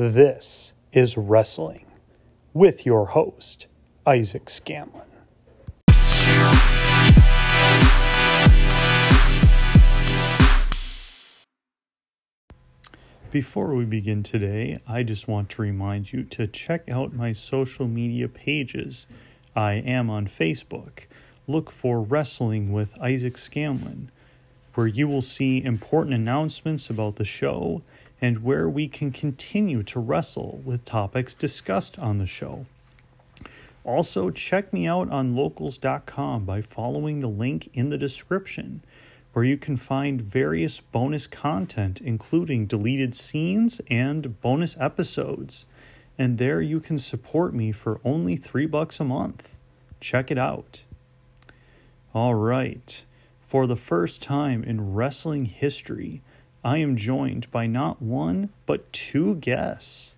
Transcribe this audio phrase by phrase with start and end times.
[0.00, 1.84] This is Wrestling
[2.54, 3.66] with your host,
[4.06, 5.08] Isaac Scanlon.
[13.32, 17.88] Before we begin today, I just want to remind you to check out my social
[17.88, 19.08] media pages.
[19.56, 21.06] I am on Facebook.
[21.48, 24.12] Look for Wrestling with Isaac Scanlon,
[24.74, 27.82] where you will see important announcements about the show
[28.20, 32.66] and where we can continue to wrestle with topics discussed on the show.
[33.84, 38.82] Also, check me out on locals.com by following the link in the description
[39.32, 45.64] where you can find various bonus content, including deleted scenes and bonus episodes.
[46.18, 49.54] And there you can support me for only three bucks a month.
[50.00, 50.82] Check it out.
[52.12, 53.04] All right.
[53.40, 56.20] For the first time in wrestling history,
[56.64, 60.14] I am joined by not one, but two guests.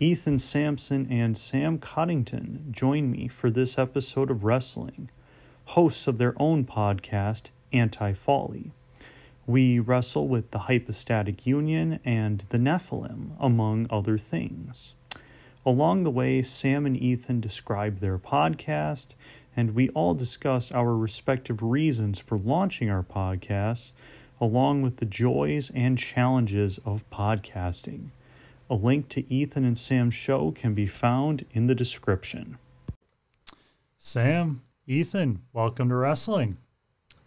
[0.00, 5.10] Ethan Sampson and Sam Coddington join me for this episode of Wrestling,
[5.66, 8.72] hosts of their own podcast, Anti Folly.
[9.46, 14.94] We wrestle with the Hypostatic Union and the Nephilim, among other things.
[15.64, 19.08] Along the way, Sam and Ethan describe their podcast,
[19.56, 23.92] and we all discuss our respective reasons for launching our podcasts,
[24.40, 28.08] along with the joys and challenges of podcasting.
[28.70, 32.58] A link to Ethan and Sam's show can be found in the description.
[33.96, 36.56] Sam, Ethan, welcome to wrestling.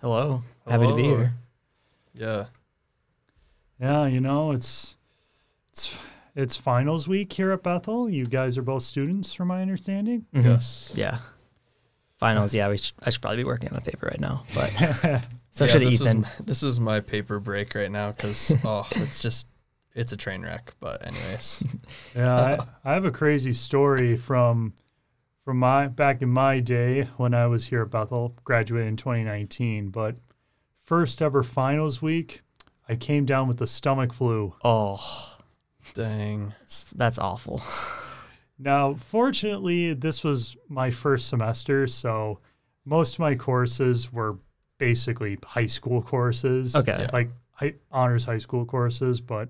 [0.01, 0.43] Hello.
[0.67, 1.33] Happy to be here.
[2.13, 2.45] Yeah.
[3.79, 4.95] Yeah, you know, it's
[5.71, 5.97] it's
[6.35, 8.09] it's finals week here at Bethel.
[8.09, 10.25] You guys are both students from my understanding.
[10.33, 10.43] Mhm.
[10.45, 10.91] Yes.
[10.95, 11.19] Yeah.
[12.17, 12.53] Finals.
[12.55, 15.23] Yeah, we sh- I should probably be working on a paper right now, but
[15.57, 16.23] so yeah, should this Ethan.
[16.23, 19.47] Is, this is my paper break right now because oh, it's just
[19.95, 20.75] it's a train wreck.
[20.79, 21.63] But anyways,
[22.15, 22.57] Yeah, I,
[22.91, 24.73] I have a crazy story from
[25.43, 29.89] from my back in my day when I was here at Bethel, graduated in 2019.
[29.89, 30.17] But
[30.83, 32.41] first ever finals week,
[32.87, 34.53] I came down with the stomach flu.
[34.63, 35.37] Oh,
[35.95, 36.49] dang.
[36.49, 37.61] that's- that's awful.
[38.59, 42.39] Now, fortunately, this was my first semester, so
[42.85, 44.39] most of my courses were
[44.77, 46.75] basically high school courses.
[46.75, 46.95] Okay.
[46.99, 47.09] Yeah.
[47.13, 49.49] Like high, honors high school courses, but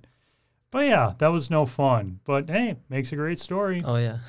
[0.72, 2.20] but yeah, that was no fun.
[2.26, 3.82] But hey, makes a great story.
[3.86, 4.18] Oh yeah.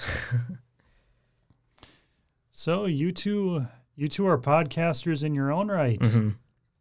[2.50, 6.04] So you two you two are podcasters in your own right.
[6.04, 6.30] hmm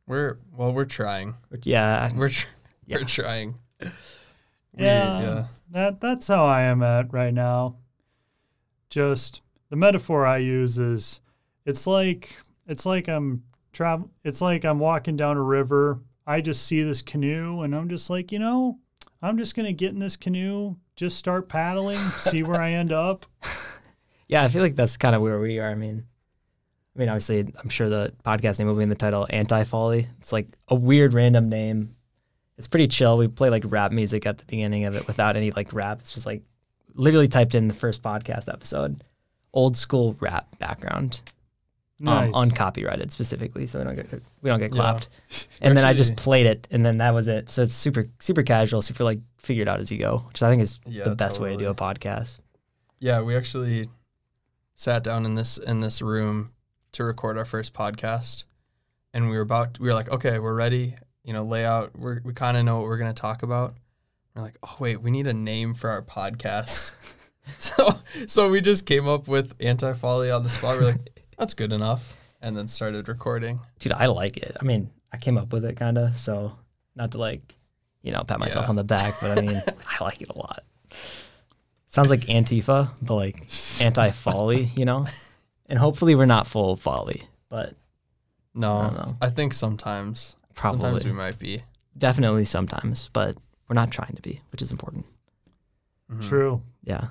[0.08, 1.36] We're well, we're trying.
[1.64, 2.10] Yeah.
[2.16, 2.48] We're tr-
[2.86, 2.98] Yeah.
[2.98, 3.56] we're trying.
[3.80, 3.90] We-
[4.86, 5.22] Yeah.
[5.22, 5.46] yeah.
[5.72, 7.76] That that's how I am at right now.
[8.90, 11.20] Just the metaphor I use is
[11.66, 13.44] it's like it's like I'm
[13.78, 16.00] travel it's like I'm walking down a river.
[16.26, 18.80] I just see this canoe and I'm just like, you know,
[19.22, 23.26] I'm just gonna get in this canoe, just start paddling, see where I end up.
[24.30, 25.70] Yeah, I feel like that's kind of where we are.
[25.70, 26.04] I mean,
[26.96, 30.08] I mean, obviously, I'm sure the podcast name will be in the title, Anti Folly.
[30.20, 31.96] It's like a weird random name.
[32.58, 33.18] It's pretty chill.
[33.18, 36.00] We play like rap music at the beginning of it without any like rap.
[36.02, 36.44] It's just like
[36.94, 39.04] literally typed in the first podcast episode,
[39.54, 41.22] old school rap background.
[42.00, 42.28] Nice.
[42.28, 44.82] um, uncopyrighted specifically, so we don't get we don't get Yeah.
[44.82, 45.10] clapped.
[45.62, 47.50] And then I just played it, and then that was it.
[47.50, 50.62] So it's super super casual, super like figured out as you go, which I think
[50.62, 52.42] is Yeah, the best way to do a podcast.
[53.00, 53.90] Yeah, we actually
[54.76, 56.52] sat down in this in this room
[56.92, 58.44] to record our first podcast,
[59.14, 60.96] and we were about we were like, okay, we're ready.
[61.24, 61.98] You know, layout.
[61.98, 63.74] We we kind of know what we're gonna talk about.
[64.36, 66.92] We're like, oh wait, we need a name for our podcast.
[67.58, 67.98] so
[68.28, 70.78] so we just came up with anti folly on the spot.
[70.78, 73.60] We're like, that's good enough, and then started recording.
[73.80, 74.56] Dude, I like it.
[74.60, 76.54] I mean, I came up with it kind of, so
[76.96, 77.56] not to like,
[78.02, 78.70] you know, pat myself Yeah.
[78.70, 79.62] on the back, but I mean,
[80.00, 80.64] I like it a lot.
[81.90, 83.48] Sounds like Antifa, but like
[83.82, 85.08] anti folly, you know?
[85.68, 87.76] And hopefully we're not full of folly, but
[88.54, 89.30] No, I I, don't know.
[89.30, 90.82] think sometimes probably.
[90.82, 91.62] sometimes we might be.
[91.98, 93.38] Definitely sometimes, but
[93.68, 95.06] we're not trying to be, which is important.
[96.12, 96.22] Mhm.
[96.28, 96.62] True.
[96.84, 97.08] Yeah.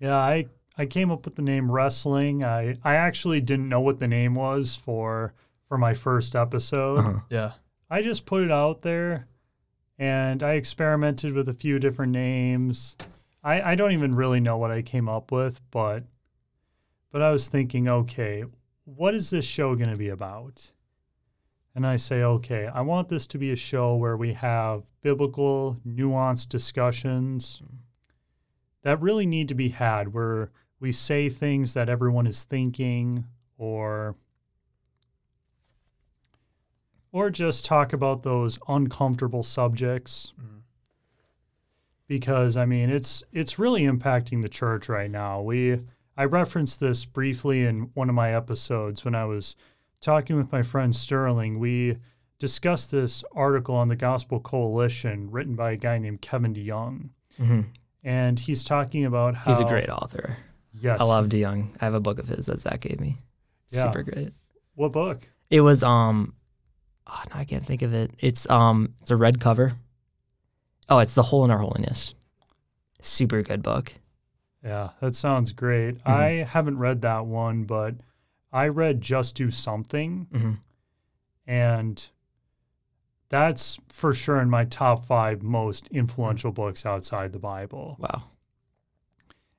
[0.00, 0.46] Yeah, I
[0.76, 2.44] I came up with the name wrestling.
[2.44, 5.34] I I actually didn't know what the name was for
[5.68, 6.98] for my first episode.
[6.98, 7.20] Uh-huh.
[7.30, 7.52] Yeah.
[7.90, 9.28] I just put it out there
[9.98, 12.96] and I experimented with a few different names.
[13.42, 16.04] I, I don't even really know what I came up with, but
[17.12, 18.44] but I was thinking, okay,
[18.84, 20.72] what is this show going to be about?
[21.74, 25.76] And I say, okay, I want this to be a show where we have biblical,
[25.86, 27.62] nuanced discussions
[28.82, 30.50] that really need to be had, where
[30.84, 33.24] we say things that everyone is thinking
[33.56, 34.14] or
[37.10, 40.34] or just talk about those uncomfortable subjects.
[40.38, 40.60] Mhm.
[42.06, 45.40] because I mean it's it's really impacting the church right now.
[45.40, 45.80] We
[46.18, 49.56] I referenced this briefly in one of my episodes when I was
[50.02, 51.58] talking with my friend Sterling.
[51.58, 51.96] We
[52.38, 57.08] discussed this article on the Gospel Coalition written by a guy named Kevin DeYoung.
[57.38, 57.62] hmm
[58.02, 60.36] And he's talking about how He's a great author.
[60.80, 61.00] Yes.
[61.00, 61.68] I love DeYoung.
[61.80, 63.18] I have a book of his that Zach gave me.
[63.70, 63.82] Yeah.
[63.82, 64.32] Super great.
[64.74, 65.20] what book?
[65.50, 66.34] It was um,
[67.06, 68.10] oh, no, I can't think of it.
[68.18, 69.72] It's um, it's a red cover.
[70.88, 72.14] Oh, it's the Hole in Our Holiness.
[73.00, 73.92] Super good book.
[74.64, 76.02] Yeah, that sounds great.
[76.04, 76.10] Mhm.
[76.10, 77.94] I haven't read that one, but
[78.52, 80.52] I read Just Do Something, hmm
[81.46, 82.08] and
[83.28, 87.96] that's for sure in my top five most influential books outside the Bible.
[87.98, 88.22] Wow.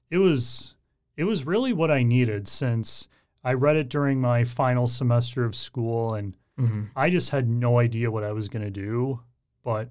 [0.10, 0.75] It was
[1.18, 3.08] it was really what I needed since
[3.44, 7.80] I read it during my final semester of school and hmm I just had no
[7.80, 9.20] idea what I was going to do,
[9.64, 9.90] but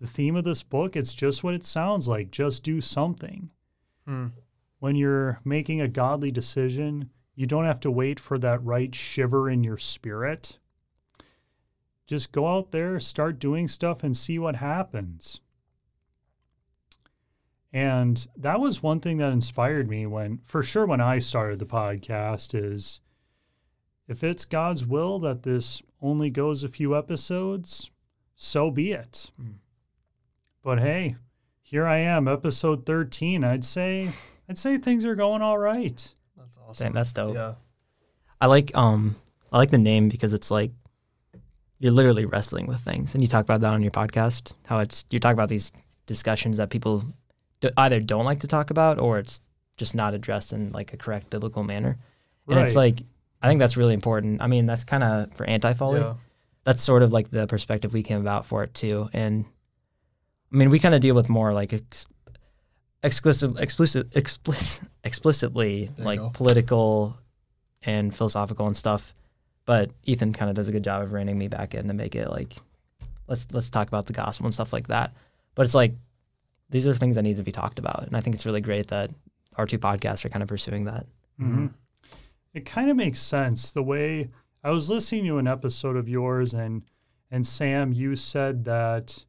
[0.00, 3.50] the theme of this book, it's just what it sounds like, just do something.
[4.04, 4.26] Hmm.
[4.78, 9.50] when you're making a godly decision, you don't have to wait for that right shiver
[9.50, 10.58] in your spirit.
[12.06, 15.40] Just go out there, start doing stuff, and see what happens.
[17.76, 21.66] And that was one thing that inspired me when, for sure, when I started the
[21.66, 23.00] podcast, is
[24.08, 27.90] if it's God's will that this only goes a few episodes,
[28.34, 29.30] so be it.
[29.38, 29.56] Mm.
[30.62, 31.16] But hey,
[31.60, 33.44] here I am, episode 13.
[33.44, 34.08] I'd say
[34.48, 36.14] I'd say things are going all right.
[36.34, 36.94] That's awesome.
[36.94, 37.34] that's dope.
[37.34, 37.56] Yeah.
[38.40, 39.16] I like um,
[39.52, 40.70] I like the name because it's like
[41.78, 44.54] you're literally wrestling with things, and you talk about that on your podcast.
[44.64, 45.72] How it's you talk about these
[46.06, 47.12] discussions that people d-
[47.76, 49.40] either don't like to talk about, or it's
[49.76, 51.98] just not addressed in like a correct biblical manner.
[52.48, 53.00] And it's like
[53.42, 54.42] I think that's really important.
[54.42, 56.00] I mean, that's kind of for anti-folly.
[56.00, 56.14] Yeah.
[56.64, 59.08] That's sort of like the perspective we came about for it too.
[59.12, 59.44] And
[60.52, 62.06] I mean, we kind of deal with more like ex-
[63.02, 67.16] explicit, explicit, explicit, explicitly There like political
[67.82, 69.14] and philosophical and stuff.
[69.64, 72.14] But Ethan kind of does a good job of reining me back in to make
[72.14, 72.56] it like
[73.28, 75.12] let's let's talk about the gospel and stuff like that.
[75.54, 75.94] But it's like
[76.70, 78.88] these are things that need to be talked about, and I think it's really great
[78.88, 79.10] that
[79.56, 81.06] our two podcasts are kind of pursuing that.
[81.40, 81.72] Mhm.
[82.54, 84.30] It kind of makes sense the way
[84.64, 86.82] I was listening to an episode of yours and
[87.30, 89.24] and Sam, you said that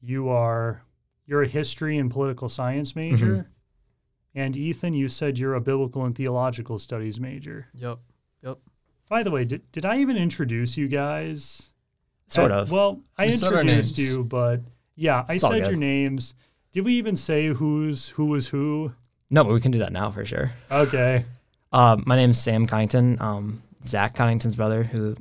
[0.00, 0.82] you are
[1.26, 3.48] you're a history and political science major.
[4.34, 7.68] And Ethan, you said you're a biblical and theological studies major.
[7.74, 7.98] Yep.
[8.42, 8.58] Yep.
[9.08, 11.70] By the way, did, did I even introduce you guys?
[12.28, 12.70] Sort Uh, of.
[12.70, 14.62] Well, I We said introduced you, but
[14.96, 16.32] yeah, I It's said your names.
[16.72, 18.92] Did we even say who's who was who?
[19.30, 20.52] No, but we can do that now for sure.
[20.70, 21.24] Okay.
[21.74, 23.16] Uh, my is Sam Coddington.
[23.18, 25.16] Um, Zach Coddington's brother, who,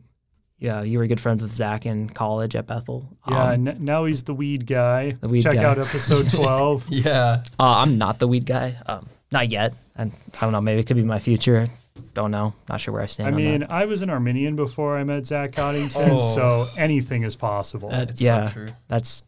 [0.59, 3.07] yeah, you were good friends with Zach in college at Bethel.
[3.25, 5.12] Yeah, Um, n- now he's the weed guy.
[5.21, 5.63] The weed Check guy.
[5.63, 6.88] out episode 12.
[6.89, 7.44] Yeah.
[7.57, 8.75] uh, I'm not the weed guy.
[8.86, 9.74] Um, not yet.
[9.95, 10.59] And I don't know.
[10.59, 11.69] Maybe it could be my future.
[12.13, 12.53] Don't know.
[12.68, 13.27] Not sure where I stand.
[13.27, 13.71] I on mean, that.
[13.71, 16.36] I was an Arminian before I met Zach Coddington, Oh.
[16.36, 17.88] so anything is possible.
[17.92, 18.48] That- It's Yeah.
[18.50, 18.68] so true.
[18.89, 19.24] that's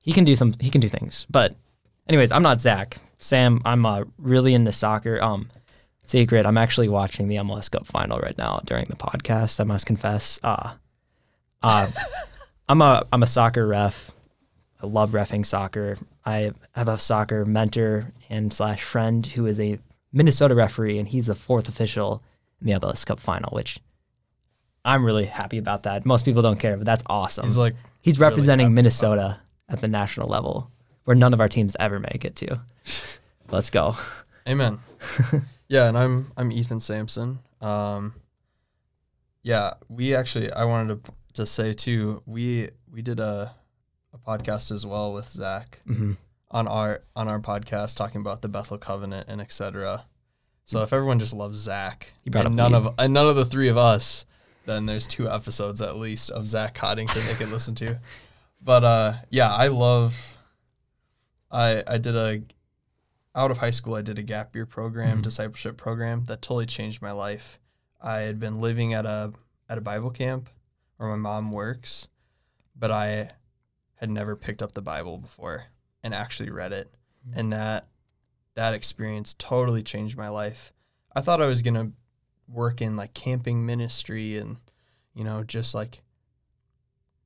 [0.00, 0.54] he can do some.
[0.60, 1.26] He can do things.
[1.30, 1.54] But,
[2.08, 2.96] anyways, I'm not Zach.
[3.18, 5.22] Sam, I'm uh, really into soccer.
[5.22, 5.48] Um,
[6.10, 6.44] secret.
[6.44, 9.60] I'm actually watching the MLS Cup final right now during the podcast.
[9.60, 10.40] I must confess.
[10.42, 10.74] Uh,
[11.62, 11.86] uh,
[12.68, 14.10] I'm a I'm a soccer ref.
[14.82, 15.96] I love refing soccer.
[16.24, 19.78] I have a soccer mentor and slash friend who is a
[20.12, 22.22] Minnesota referee, and he's the fourth official
[22.60, 23.78] in the MLS Cup final, which
[24.84, 26.04] I'm really happy about that.
[26.04, 27.44] Most people don't care, but that's awesome.
[27.44, 29.40] He's like, He's really representing happy about Minnesota
[29.70, 30.70] at the national level,
[31.04, 32.60] where none of our teams ever make it to.
[33.50, 33.96] Let's go.
[34.48, 34.78] Amen.
[35.68, 37.38] yeah, and I'm I'm Ethan Sampson.
[37.60, 38.14] Um,
[39.42, 42.22] yeah, we actually I wanted to to say too.
[42.26, 43.54] We we did a
[44.12, 46.12] a podcast as well with Zach hmm
[46.50, 50.04] on our on our podcast talking about the Bethel Covenant and etc.
[50.64, 53.76] So if everyone just loves Zach and none of and none of the three of
[53.76, 54.24] us,
[54.66, 57.98] then there's two episodes at least of Zach Coddington they can listen to.
[58.60, 60.36] But uh, yeah, I love.
[61.50, 62.42] I I did a
[63.34, 63.94] out of high school.
[63.94, 65.22] I did a gap year program, Mhm.
[65.22, 67.58] discipleship program that totally changed my life.
[68.00, 69.32] I had been living at a
[69.68, 70.50] at a Bible camp
[70.96, 72.08] where my mom works,
[72.76, 73.30] but I
[73.96, 75.66] had never picked up the Bible before
[76.02, 76.92] and actually read it,
[77.34, 77.88] and that
[78.54, 80.72] that experience totally changed my life.
[81.14, 81.92] I thought I was gonna
[82.48, 84.56] work in like camping ministry and
[85.14, 86.02] you know just like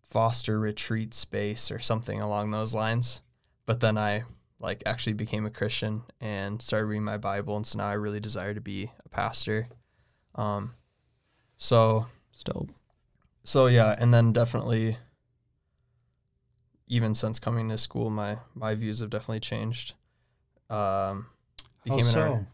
[0.04, 3.22] foster retreat space or something along those lines.
[3.66, 4.24] But then I
[4.60, 8.20] like actually became a Christian and started reading my Bible, and so now I really
[8.20, 9.68] desire to be a pastor.
[10.34, 10.74] Um,
[11.56, 12.70] so It's dope.
[13.42, 14.96] so yeah, and then definitely
[16.86, 19.94] even since coming to school, my my views have definitely changed.
[20.70, 21.26] Um,
[21.88, 22.20] How an so?
[22.20, 22.46] Ar-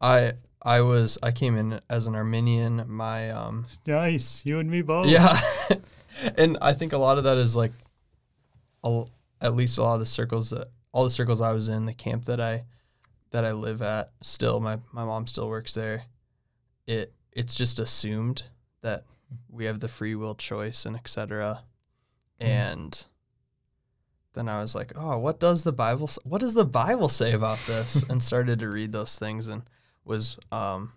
[0.00, 0.32] I
[0.62, 2.84] I was I came in as an Arminian.
[2.88, 4.44] My um Nice.
[4.44, 5.06] You and me both.
[5.06, 5.38] yeah,
[6.36, 7.72] and I think a lot of that is like,
[8.82, 9.04] a,
[9.40, 11.92] at least a lot of the circles that all the circles I was in, the
[11.92, 12.64] camp that I
[13.30, 14.12] that I live at.
[14.22, 16.04] Still, my my mom still works there.
[16.86, 18.44] It it's just assumed
[18.82, 19.04] that
[19.50, 21.64] we have the free will choice and etc.
[22.38, 23.04] And
[24.34, 27.58] then I was like, oh, what does the Bible what does the Bible say about
[27.66, 28.02] this?
[28.08, 29.62] and started to read those things and
[30.04, 30.92] was um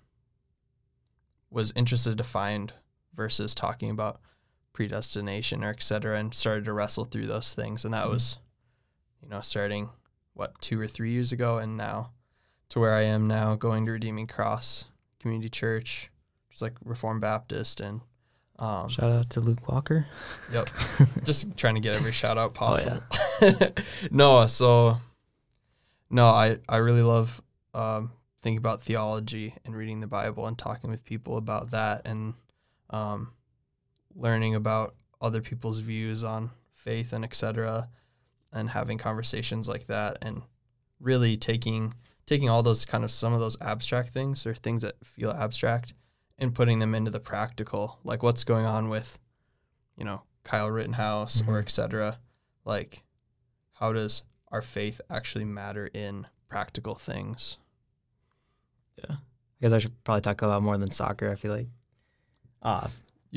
[1.50, 2.74] was interested to find
[3.16, 4.20] versus talking about
[4.78, 8.12] predestination or et cetera and started to wrestle through those things and that Mhm.
[8.12, 8.38] was
[9.24, 9.90] you know starting
[10.36, 12.12] what two or three years ago and now
[12.70, 14.86] to where i am now going to redeeming cross
[15.20, 16.12] community church
[16.48, 18.02] which is like reformed baptist and
[18.60, 20.08] um, Shout out to Luke Walker.
[20.52, 20.70] Yep.
[21.26, 23.00] just trying to get every shout out Oh, yeah.
[23.40, 23.84] possible.
[24.12, 24.98] no, so
[26.10, 27.40] no, I I really love
[27.76, 32.34] um, thinking about theology and reading the Bible and talking with people about that and
[32.90, 33.32] um,
[34.18, 37.90] learning about other people's views on faith and etc.
[38.52, 40.42] and having conversations like that and
[41.00, 41.94] really taking
[42.26, 45.94] taking all those kind of some of those abstract things or things that feel abstract
[46.38, 49.20] and putting them into the practical like what's going on with
[49.96, 51.62] you know Kyle Rittenhouse or Mhm.
[51.64, 52.20] et cetera
[52.66, 53.04] like
[53.74, 57.58] how does our faith actually matter in practical things
[58.98, 61.32] yeah I guess I should probably talk about more than soccer.
[61.32, 61.68] I feel like.
[62.62, 62.88] Uh,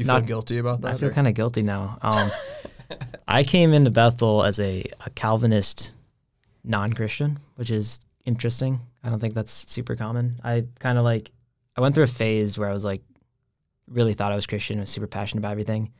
[0.00, 1.98] you Not- feel guilty about that I feel kind of guilty now.
[2.02, 2.30] Um,
[3.28, 5.94] I came into Bethel as a, a Calvinist
[6.64, 8.80] non-Christian, which is interesting.
[9.04, 10.40] I don't think that's super common.
[10.44, 11.30] I kind of like
[11.76, 13.02] I went through a phase where I was like
[13.88, 15.92] really thought I was Christian, was super passionate about everything,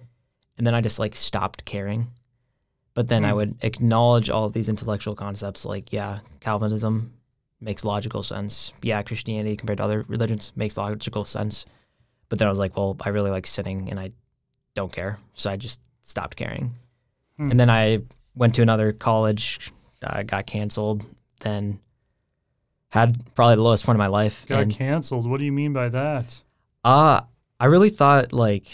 [0.59, 2.09] and then I just like stopped caring.
[2.95, 3.37] But then I Hmm.
[3.37, 7.13] would acknowledge all of these intellectual concepts, like yeah, Calvinism
[7.61, 8.73] makes logical sense.
[8.83, 11.65] Yeah, Christianity compared to other religions makes logical sense.
[12.31, 14.13] But then I was like, well, I really like sitting and I
[14.75, 16.75] don't care, so I just stopped caring.
[17.37, 17.51] Hmm.
[17.51, 18.01] And then I
[18.35, 19.73] went to another college,
[20.03, 21.05] uh, got canceled,
[21.41, 21.81] then
[22.91, 24.47] had probably the lowest point of my life.
[24.49, 25.29] Got and, canceled.
[25.29, 26.41] What do you mean by that?
[26.85, 27.21] uh,
[27.59, 28.67] I really thought like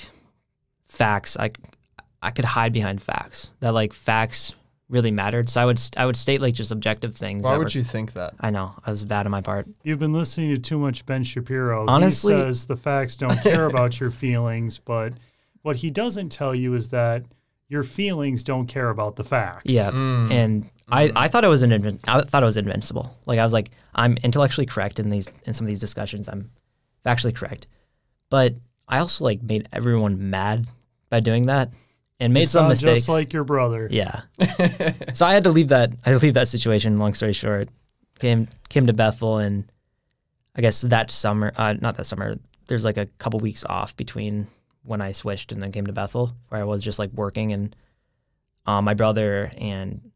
[0.86, 1.36] facts.
[1.36, 1.50] I
[2.22, 3.50] I could hide behind facts.
[3.60, 4.54] That like facts
[4.88, 5.48] really mattered.
[5.48, 7.42] So I would I would state like just objective things.
[7.42, 9.66] why would were- you think that I know I was bad on my part.
[9.82, 11.86] You've been listening to too much Ben Shapiro.
[11.88, 15.14] Honestly- he says the facts don't care about your feelings, but
[15.62, 17.24] what he doesn't tell you is that
[17.68, 19.64] your feelings don't care about the facts.
[19.64, 20.30] Yeah, Mm.
[20.30, 23.18] and I, I thought I was an invin- I thought I was invincible.
[23.26, 26.28] Like I was like I'm intellectually correct in these in some of these discussions.
[26.28, 26.50] I'm
[27.04, 27.66] factually correct,
[28.30, 28.54] but
[28.86, 30.68] I also like made everyone mad
[31.10, 31.72] by doing that
[32.20, 32.98] and made You some sound mistakes.
[33.00, 33.88] Just like your brother.
[33.90, 34.22] yeah,
[35.12, 35.92] so I had to leave that.
[36.04, 36.98] I had to leave that situation.
[36.98, 37.68] Long story short,
[38.18, 39.70] came came to Bethel, and
[40.54, 42.36] I guess that summer, uh, not that summer.
[42.68, 44.46] There's like a couple weeks off between
[44.82, 47.76] when I switched and then came to Bethel, where I was just like working, and
[48.66, 50.10] uh, my brother and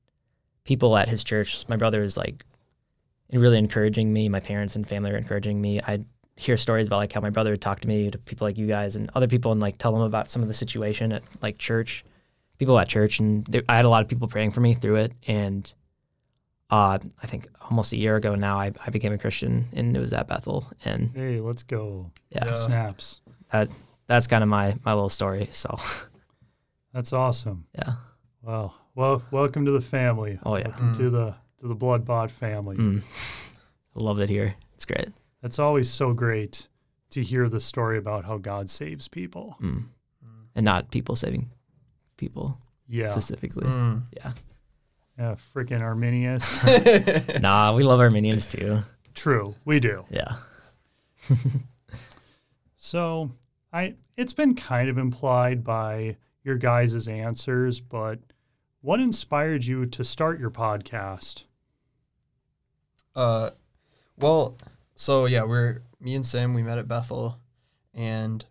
[0.65, 1.65] people at his church.
[1.69, 2.45] My brother is like
[3.33, 4.29] really encouraging me.
[4.29, 5.81] My parents and family are encouraging me.
[5.81, 6.01] I
[6.41, 8.67] hear stories about like how my brother would talk to me to people like you
[8.67, 11.59] guys and other people and like tell them about some of the situation at like
[11.59, 12.05] church
[12.59, 14.97] people at church, and there, I had a lot of people praying for me through
[14.97, 15.13] it.
[15.27, 15.73] And
[16.69, 20.01] uh, I think almost a year ago now, I, I became a Christian, and it
[20.01, 20.67] was at Bethel.
[20.85, 22.11] And Hey, let's go.
[22.29, 22.55] yeah, Yeah.
[22.55, 23.23] Snaps.
[24.07, 25.49] that's kind of my my little story.
[25.53, 25.79] So
[26.93, 27.67] That's awesome.
[27.75, 27.95] yeah,
[28.43, 30.39] Well, well, welcome to the family.
[30.45, 30.69] Oh, yeah.
[30.69, 31.13] Welcome to Mm.
[31.13, 32.77] the to the Blood Bot family.
[32.77, 33.03] mm.
[33.95, 34.55] love it here.
[34.75, 35.09] It's great.
[35.43, 36.69] It's always so great
[37.11, 39.57] to hear the story about how God saves people.
[39.61, 39.85] Mm.
[40.55, 41.51] And not people saving
[42.17, 43.09] people Yeah.
[43.09, 43.67] specifically.
[43.67, 44.03] Mm.
[44.17, 44.33] Yeah.
[45.19, 46.45] Yeah, freaking Arminius.
[47.41, 48.79] Nah, we love Arminians too.
[49.15, 50.05] True, we do.
[50.11, 50.37] Yeah.
[52.83, 53.33] So,
[53.73, 58.19] I it's been kind of implied by your guys' answers, but
[58.81, 61.45] what inspired you to start your podcast?
[63.15, 63.51] Uh,
[64.17, 64.57] well,
[65.01, 66.53] so yeah, we're me and Sam.
[66.53, 67.39] We met at Bethel,
[67.95, 68.45] and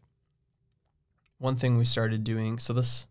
[1.38, 2.58] one thing we started doing.
[2.60, 3.06] So this,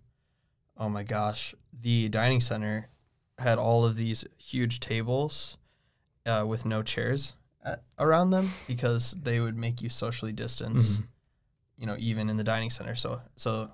[0.77, 2.89] oh my gosh, the dining center
[3.39, 5.57] had all of these huge tables,
[6.27, 10.99] uh, with no chairs at, around them because they would make you socially distance.
[10.99, 11.05] Mhm.
[11.79, 12.97] You know, even in the dining center.
[12.97, 13.71] So so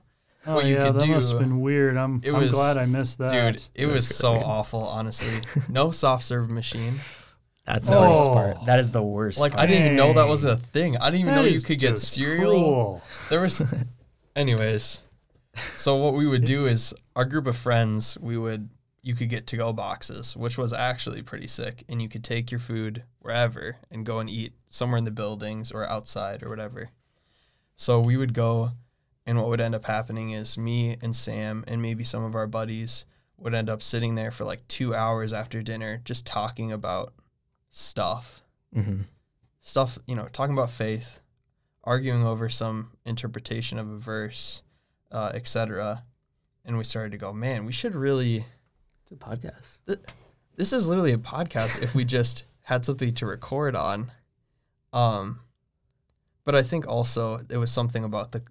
[0.47, 1.97] Oh What you yeah, could that must have been weird.
[1.97, 3.31] I'm It I'm was- glad I missed that.
[3.31, 4.45] dude, it was so weird.
[4.45, 4.81] awful.
[4.83, 5.41] Honestly,
[5.71, 7.01] no soft serve machine.
[7.67, 8.33] That's the worst Oh.
[8.35, 8.67] part.
[8.67, 9.39] That is the worst.
[9.41, 9.69] Like I part.
[9.71, 10.97] didn't even know that was a thing.
[10.99, 12.41] I didn't even That know you is could get just cereal.
[12.51, 13.03] cruel.
[13.31, 13.63] There was,
[14.37, 15.01] anyways.
[15.57, 18.69] So what we would do is our group of friends, we would
[19.03, 21.85] you could get to go boxes, which was actually pretty sick.
[21.91, 25.71] And you could take your food wherever and go and eat somewhere in the buildings
[25.71, 26.89] or outside or whatever.
[27.77, 28.71] So we would go,
[29.27, 32.47] and what would end up happening is me and Sam and maybe some of our
[32.47, 33.05] buddies
[33.37, 37.13] would end up sitting there for like two hours after dinner just talking about
[37.75, 38.43] stuff.
[38.73, 39.03] hmm
[39.61, 41.21] Stuff, you know, talking about faith,
[41.85, 44.61] arguing over some interpretation of a verse,
[45.11, 46.05] uh, etc.
[46.67, 48.45] And we started to go, man, we should really
[49.03, 49.79] It's a podcast.
[50.57, 54.13] this is literally a podcast if we just had something to record on.
[54.93, 55.41] Um
[56.45, 58.43] but I think also it was something about the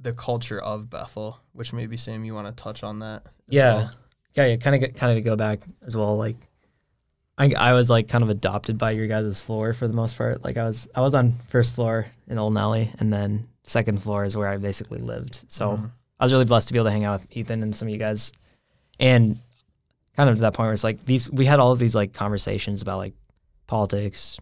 [0.00, 3.22] the culture of Bethel, which maybe Sam you want to touch on that.
[3.26, 3.74] as Yeah.
[3.76, 3.90] well.
[4.34, 6.16] Yeah, yeah, kind of kind of to go back as well.
[6.16, 6.36] Like,
[7.38, 10.42] I I was like kind of adopted by your guys' floor for the most part.
[10.44, 14.24] Like I was I was on first floor in Old Nelly, and then second floor
[14.24, 15.40] is where I basically lived.
[15.48, 15.90] So Mhm.
[16.18, 17.92] I was really blessed to be able to hang out with Ethan and some of
[17.92, 18.32] you guys,
[18.98, 19.36] and
[20.16, 22.14] kind of to that point where it's like these we had all of these like
[22.14, 23.14] conversations about like
[23.66, 24.38] politics,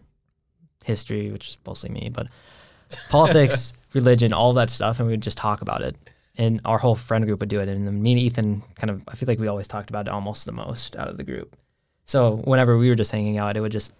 [0.85, 2.27] history, which is mostly me, but
[3.09, 5.97] politics, religion, all that stuff, and we would just talk about it.
[6.37, 9.03] And our whole friend group would do it, and then me and Ethan kind of
[9.07, 11.57] I feel like we always talked about it almost the most out of the group.
[12.05, 13.93] So whenever we were just hanging out, it would just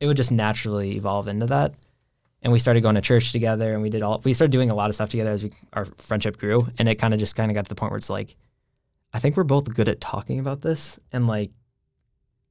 [0.00, 1.74] it would just naturally evolve into that.
[2.42, 4.74] And we started going to church together, and we did all we started doing a
[4.74, 7.50] lot of stuff together as we our friendship grew, and it kind of just kind
[7.50, 8.34] of got to the point where it's like,
[9.14, 11.50] I think we're both good at talking about this, and like,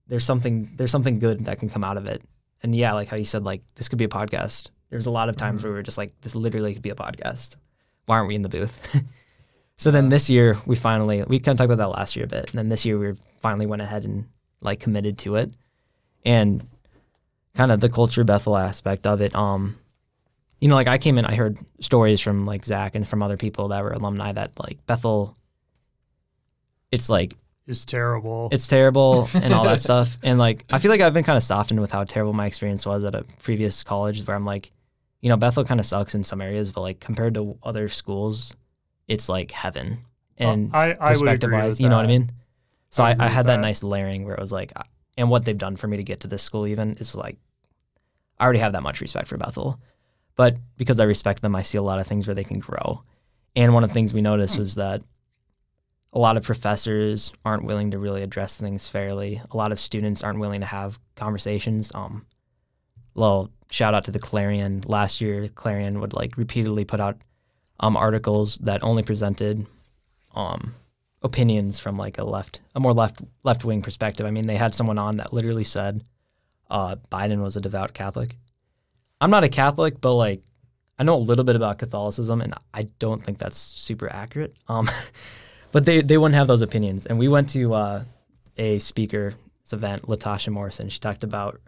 [0.08, 2.22] there's something there's something good that can come out of it.
[2.64, 4.70] And yeah, like how you said, like this could be a podcast.
[4.90, 5.64] There's a lot of times Mhm.
[5.66, 7.56] where we were just like, this literally could be a podcast.
[8.06, 9.02] Why aren't we in the booth?
[9.76, 12.30] so then this year we finally we kind of talked about that last year a
[12.30, 14.26] bit, and then this year we finally went ahead and
[14.62, 15.52] like committed to it,
[16.26, 16.64] and
[17.56, 19.36] kind of the culture Bethel aspect of it.
[19.36, 19.78] Um,
[20.60, 23.38] you know, like I came in, I heard stories from like Zach and from other
[23.38, 25.36] people that were alumni that like Bethel.
[26.92, 27.36] It's like
[27.68, 28.50] It's terrible.
[28.52, 30.18] it's terrible and all that stuff.
[30.22, 32.86] And like, I feel like I've been kind of softened with how terrible my experience
[32.86, 34.72] was at a previous college where I'm like,
[35.22, 38.56] you know, Bethel kind of sucks in some areas, but like compared to other schools,
[39.08, 40.00] it's like heaven.
[40.38, 42.32] And I, I would perspective agree wise, you know what I mean?
[42.92, 43.62] So I I, I had that that.
[43.62, 44.72] nice layering where it was like,
[45.18, 47.38] and what they've done for me to get to this school even is like,
[48.40, 49.80] I already have that much respect for Bethel.
[50.36, 53.04] But because I respect them, I see a lot of things where they can grow.
[53.56, 55.02] And one of the things we noticed was that
[56.14, 59.42] a lot of professors aren't willing to really address things fairly.
[59.52, 61.92] A lot of students aren't willing to have conversations.
[61.94, 62.26] Um,
[63.16, 64.82] little shout out to the Clarion.
[64.86, 67.18] Last year, Clarion would like repeatedly put out
[67.80, 69.66] um, articles that only presented
[70.34, 70.74] um,
[71.24, 74.26] opinions from like a left, a more left left wing perspective.
[74.26, 76.04] I mean, they had someone on that literally said
[76.70, 78.38] uh, Biden was a devout Catholic.
[79.20, 80.42] I'm not a Catholic, but like
[80.98, 84.56] I know a little bit about Catholicism, and I don't think that's super accurate.
[84.68, 84.90] Um,
[85.72, 87.06] but they they wouldn't have those opinions.
[87.06, 88.04] And we went to uh,
[88.58, 89.34] a speaker's
[89.72, 90.90] event, Latasha Morrison.
[90.90, 91.62] She talked about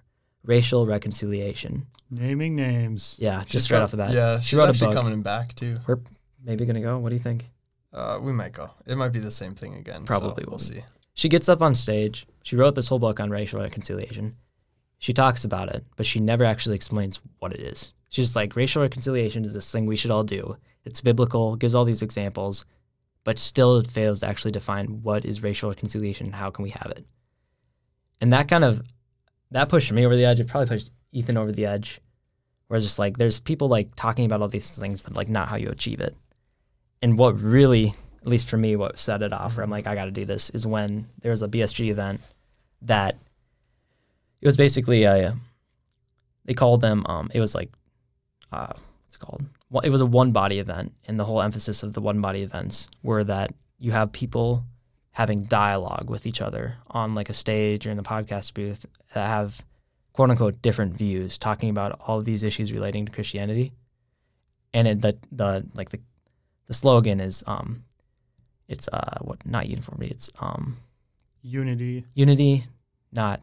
[0.44, 1.86] racial reconciliation.
[2.12, 3.18] Naming names.
[3.20, 4.12] Yeah, She's just right got- off the bat.
[4.12, 4.96] Yeah, she she's wrote a actually book.
[5.04, 5.80] coming back too.
[5.88, 6.00] We're
[6.44, 6.98] maybe gonna go.
[7.00, 7.50] What do you think?
[7.94, 8.72] Uh, we might go.
[8.86, 10.02] It might be the same thing again.
[10.02, 10.84] so Probably we'll see.
[11.14, 12.26] She gets up on stage.
[12.44, 14.36] She wrote this whole book on racial reconciliation.
[14.98, 17.94] She talks about it, but she never actually explains what it is.
[18.10, 20.58] She's just like, racial reconciliation is this thing we should all do.
[20.86, 22.66] It's biblical, gives all these examples,
[23.24, 26.72] but still it fails to actually define what is racial reconciliation and how can we
[26.72, 27.06] have it.
[28.22, 28.82] And that kind of
[29.52, 30.40] that pushed me over the edge.
[30.40, 32.02] It probably pushed Ethan over the edge.
[32.68, 35.48] Where it's just like there's people like talking about all these things, but like not
[35.48, 36.16] how you achieve it.
[37.04, 39.96] And what really at least for me, what set it off, where I'm like, I
[39.96, 42.22] got to do this, is when there was a BSG event
[42.84, 43.18] that
[44.40, 45.36] it was basically a,
[46.46, 47.70] they called them, um, it was like,
[48.54, 49.44] uh, what's it called?
[49.84, 52.88] It was a one body event, and the whole emphasis of the one body events
[53.02, 54.64] were that you have people
[55.12, 59.28] having dialogue with each other on like a stage or in the podcast booth that
[59.28, 59.66] have
[60.14, 63.74] quote unquote different views, talking about all of these issues relating to Christianity.
[64.74, 66.00] And it, the the like the
[66.68, 67.84] the slogan is um
[68.68, 70.78] it's uh what not uniformity it's um
[71.42, 72.06] Unity.
[72.14, 72.64] unity
[73.12, 73.42] not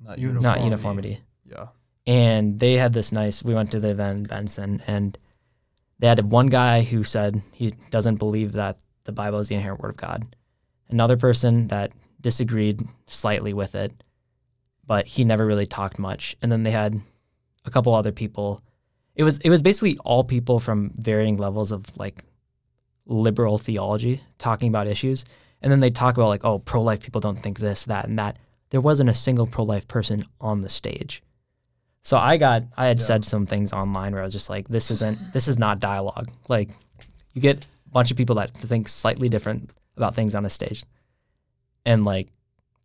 [0.00, 0.42] Not Uniformity.
[0.58, 1.66] not uniformity Yeah.
[2.06, 5.16] and they had this nice we went to the event benson and
[5.98, 9.80] they had one guy who said he doesn't believe that the bible is the inherent
[9.80, 10.36] word of god
[10.90, 13.92] another person that disagreed slightly with it
[14.86, 17.00] but he never really talked much and then they had
[17.64, 18.62] a couple other people
[19.16, 22.22] it was it was basically all people from varying levels of like
[23.06, 25.24] liberal theology talking about issues
[25.60, 28.38] and then they talk about like oh pro-life people don't think this that and that
[28.70, 31.22] there wasn't a single pro-life person on the stage
[32.02, 33.04] so i got i had Yeah.
[33.06, 36.30] said some things online where i was just like this isn't this is not dialogue
[36.48, 36.70] like
[37.34, 40.84] you get a bunch of people that think slightly different about things on a stage
[41.84, 42.28] and like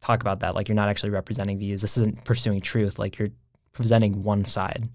[0.02, 0.56] talk about that.
[0.56, 1.82] Like you're not actually representing views.
[1.82, 3.00] This isn't pursuing truth.
[3.00, 3.30] Like you're
[3.74, 4.88] presenting one side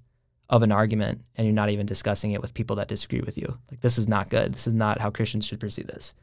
[0.55, 3.59] of an argument and you're not even discussing it with people that disagree with you.
[3.73, 4.55] Like this is not good.
[4.55, 6.15] This is not how Christians should pursue this.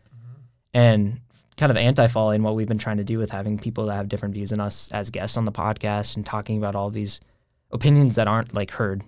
[0.74, 1.20] And
[1.58, 4.08] kind of anti-folly in what we've been trying to do with having people that have
[4.08, 7.20] different views than us as guests on the podcast and talking about all these
[7.74, 9.04] opinions that aren't like heard.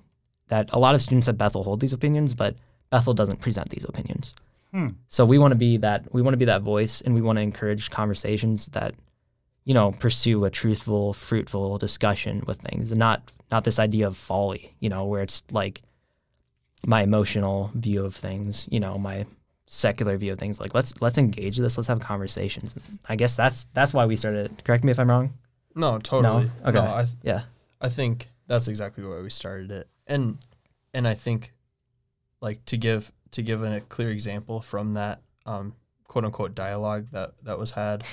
[0.50, 2.58] That a lot of students at Bethel hold these opinions, but
[2.90, 4.36] Bethel doesn't present these opinions.
[4.74, 4.90] Hmm.
[5.08, 7.38] So we want to be that we want to be that voice and we want
[7.38, 8.94] to encourage conversations that
[9.66, 14.18] you know pursue a truthful, fruitful discussion with things and not not this idea of
[14.18, 15.82] folly, you know, where it's like
[16.86, 19.26] my emotional view of things, you know, my
[19.68, 20.60] secular view of things.
[20.60, 22.76] Like let's let's engage this, let's have conversations.
[23.08, 24.64] I guess that's that's why we started.
[24.64, 25.34] Correct me if I'm wrong.
[25.76, 26.50] No, totally.
[26.66, 26.78] Okay.
[26.78, 27.42] No, I th- Yeah.
[27.82, 29.88] I think that's exactly why we started it.
[30.08, 30.38] And
[30.94, 31.54] and I think
[32.42, 35.74] like to give to give an, a clear example from that um,
[36.08, 38.04] quote unquote dialogue that that was had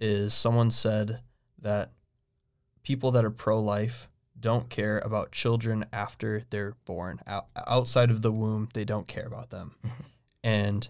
[0.00, 1.20] is someone said
[1.60, 1.90] that
[2.82, 7.20] people that are pro life don't care about children after they're born.
[7.26, 9.74] Out, outside of the womb, they don't care about them.
[9.84, 10.02] Mm-hmm.
[10.44, 10.88] And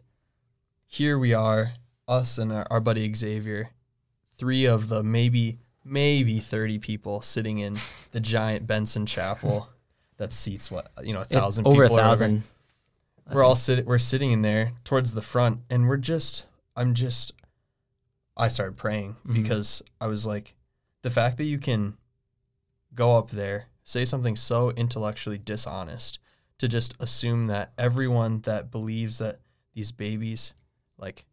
[0.85, 1.73] here we are,
[2.09, 3.71] us and our, our buddy Xavier,
[4.37, 7.77] three of the maybe maybe 30 people sitting in
[8.11, 9.69] the giant Benson Chapel
[10.16, 12.11] that seats what you know a It- thousand over a people whatever.
[12.11, 12.42] thousand.
[13.33, 17.33] We're all sitting we're sitting in there towards the front and we're just I'm just
[18.37, 19.35] I started praying Mhm.
[19.42, 20.55] because I was like
[21.03, 21.96] the fact that you can
[22.94, 26.18] go up there, say something so intellectually dishonest
[26.59, 29.40] to just assume that everyone that believes that
[29.75, 30.55] these babies
[30.99, 31.27] like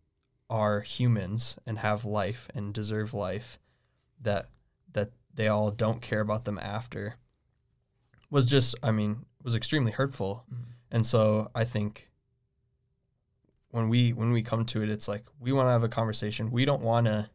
[0.49, 3.57] are humans and have life and deserve life
[4.19, 4.49] that
[4.91, 7.15] that they all don't care about them after
[8.29, 10.65] was just I mean was extremely hurtful Mhm.
[10.91, 12.11] and so I think
[13.73, 16.51] when we when we come to it it's like we want to have a conversation
[16.51, 17.27] we don't want to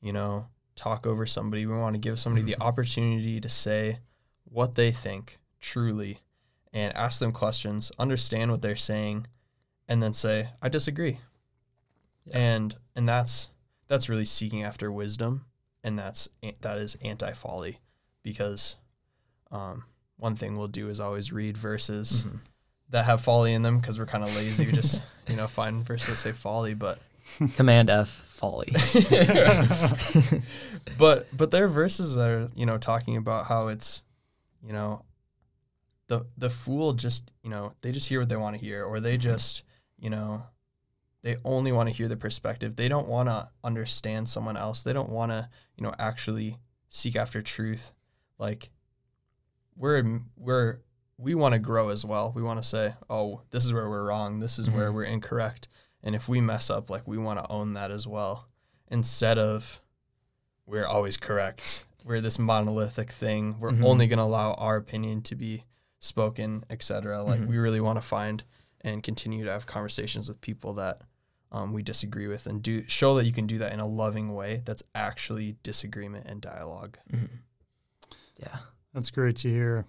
[0.00, 3.98] you know talk over somebody we want to give somebody the opportunity to say
[4.44, 6.20] what they think truly
[6.72, 9.26] and ask them questions understand what they're saying
[9.86, 11.20] and then say i disagree
[12.24, 12.38] Yeah.
[12.38, 13.50] and and that's
[13.86, 15.44] that's really seeking after wisdom
[15.84, 16.28] and that's
[16.62, 17.80] that is anti-folly
[18.22, 18.76] because
[19.52, 19.84] um,
[20.16, 22.40] one thing we'll do is always read verses Mhm.
[22.90, 25.84] That have folly in them because we're kind of lazy we just you know find
[25.84, 26.98] verses that say folly but
[27.56, 28.68] Command F folly.
[30.98, 34.02] but but there are verses that are you know talking about how it's
[34.64, 35.02] you know
[36.08, 39.00] the the fool just you know they just hear what they want to hear or
[39.00, 39.22] they mm-hmm.
[39.22, 39.64] just
[39.98, 40.44] you know
[41.22, 42.76] they only want to hear the perspective.
[42.76, 44.82] They don't want to understand someone else.
[44.82, 47.92] They don't want to you know actually seek after truth.
[48.38, 48.70] Like
[49.76, 50.78] we're we're
[51.18, 54.04] we want to grow as well we want to say oh this is where we're
[54.04, 54.94] wrong this is where Mhm.
[54.94, 55.68] we're incorrect
[56.02, 58.48] and if we mess up like we want to own that as well
[58.88, 59.80] instead of
[60.66, 61.84] we're always correct.
[62.04, 63.60] We're this monolithic thing.
[63.60, 63.84] We're Mhm.
[63.84, 65.64] only going to allow our opinion to be
[66.00, 67.22] spoken, etc.
[67.22, 67.46] Like Mhm.
[67.46, 68.42] we really want to find
[68.80, 71.02] and continue to have conversations with people that
[71.52, 74.34] um, we disagree with, and do show that you can do that in a loving
[74.34, 74.62] way.
[74.64, 76.98] That's actually disagreement and dialogue.
[77.12, 77.28] Mhm.
[78.38, 78.58] Yeah.
[78.92, 79.86] That's great to hear.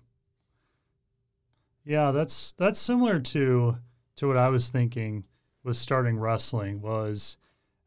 [1.87, 3.77] Yeah, that's that's similar to
[4.17, 5.23] to what I was thinking
[5.63, 7.37] with starting wrestling was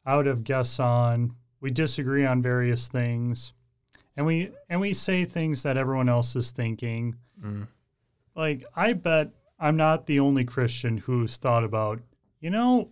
[0.07, 3.53] I would have guests on, we disagree on various things,
[4.17, 7.17] and we and we say things that everyone else is thinking.
[7.45, 7.69] Mm.
[8.35, 12.01] Like I bet I'm not the only Christian who's thought about,
[12.41, 12.89] you know,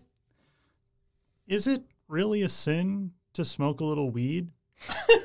[1.47, 4.49] is it really a sin to smoke a little weed?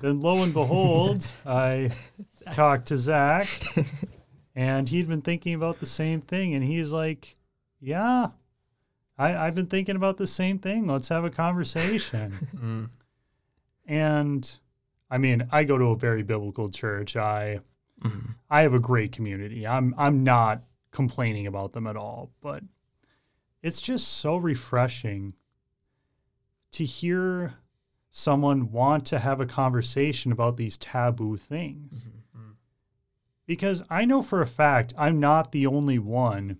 [0.00, 1.90] then lo and behold, I
[2.50, 3.46] talked to Zach,
[4.54, 7.36] and he'd been thinking about the same thing, and he's like,
[7.80, 8.28] "Yeah,
[9.18, 10.86] I, I've been thinking about the same thing.
[10.86, 12.90] Let's have a conversation." Mm.
[13.86, 14.58] and
[15.10, 17.16] I mean, I go to a very biblical church.
[17.16, 17.60] I
[18.02, 18.34] Mhm.
[18.50, 19.66] I have a great community.
[19.66, 22.62] I'm I'm not complaining about them at all, but
[23.62, 25.34] it's just so refreshing
[26.72, 27.54] to hear
[28.10, 32.04] someone want to have a conversation about these taboo things.
[32.06, 32.21] Mhm.
[33.46, 36.58] Because I know for a fact I'm not the only one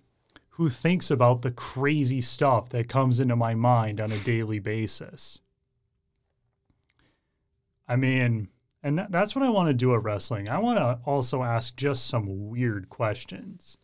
[0.51, 5.39] who thinks about the crazy stuff that comes into my mind on a daily basis.
[7.87, 8.49] I mean,
[8.83, 10.49] and that, that's what I want to do at wrestling.
[10.49, 13.77] I want to also ask just some weird questions.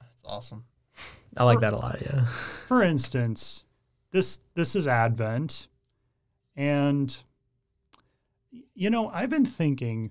[0.00, 0.64] That's awesome.
[1.36, 2.00] I like that a lot.
[2.00, 2.24] Yeah.
[2.66, 3.64] For instance,
[4.12, 5.68] this this is Advent,
[6.54, 7.22] and
[8.74, 10.10] you know I've been thinking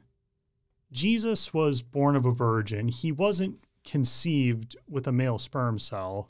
[0.91, 2.87] Jesus was born of a virgin.
[2.87, 6.29] He wasn't conceived with a male sperm cell.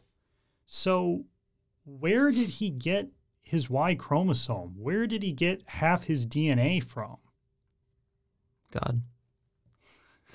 [0.65, 1.25] So
[1.85, 3.09] where did he get
[3.41, 4.75] his Y chromosome?
[4.77, 7.17] Where did he get half his DNA from?
[8.71, 9.01] God.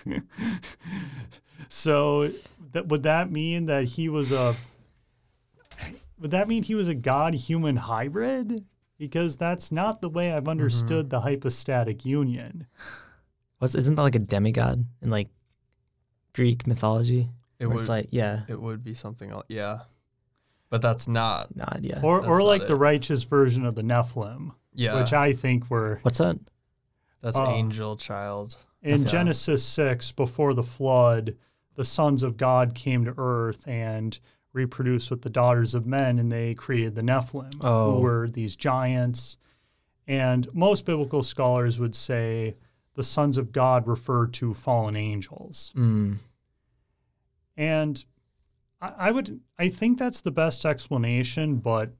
[1.68, 2.32] So
[2.72, 4.54] that would that mean that he was a
[6.18, 8.64] would that mean he was a god human hybrid?
[8.98, 10.50] Because that's not the way I've mm-hmm.
[10.50, 12.66] understood the hypostatic union.
[13.58, 15.28] What's isn't that like a demigod in like
[16.34, 17.28] Greek mythology?
[17.58, 19.46] It Where would it's like yeah, it would be something else.
[19.48, 19.80] Yeah.
[20.68, 21.54] But that's not.
[21.56, 22.00] not yeah.
[22.02, 25.00] Or or not like the righteous version of the Nephilim, Yeah.
[25.00, 26.38] which I think were What's that?
[27.22, 27.46] that's Oh.
[27.50, 28.56] angel child.
[28.82, 29.06] in Yeah.
[29.08, 31.34] Genesis 6 before the flood,
[31.76, 34.18] the sons of God came to earth and
[34.52, 37.94] reproduced with the daughters of men and they created the Nephilim, Oh.
[37.96, 39.38] who were these giants.
[40.06, 42.56] And most biblical scholars would say
[42.96, 45.72] the sons of God refer to fallen angels.
[45.76, 46.18] Mm.
[47.56, 48.04] And
[48.80, 51.92] I, I would I think that's the best explanation, but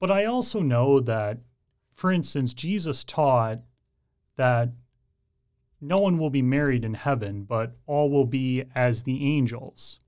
[0.00, 1.38] but I also know that,
[1.94, 3.60] for instance, Jesus taught
[4.36, 4.70] that
[5.80, 9.98] no one will be married in heaven, but all will be as the angels,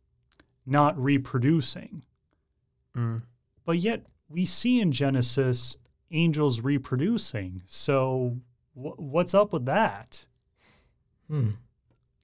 [0.66, 2.02] not reproducing.
[2.96, 3.22] Mm.
[3.64, 5.76] But yet we see in Genesis
[6.10, 7.62] angels reproducing.
[7.66, 8.38] So
[8.76, 10.26] wh- what's up with that?
[11.28, 11.50] Hmm.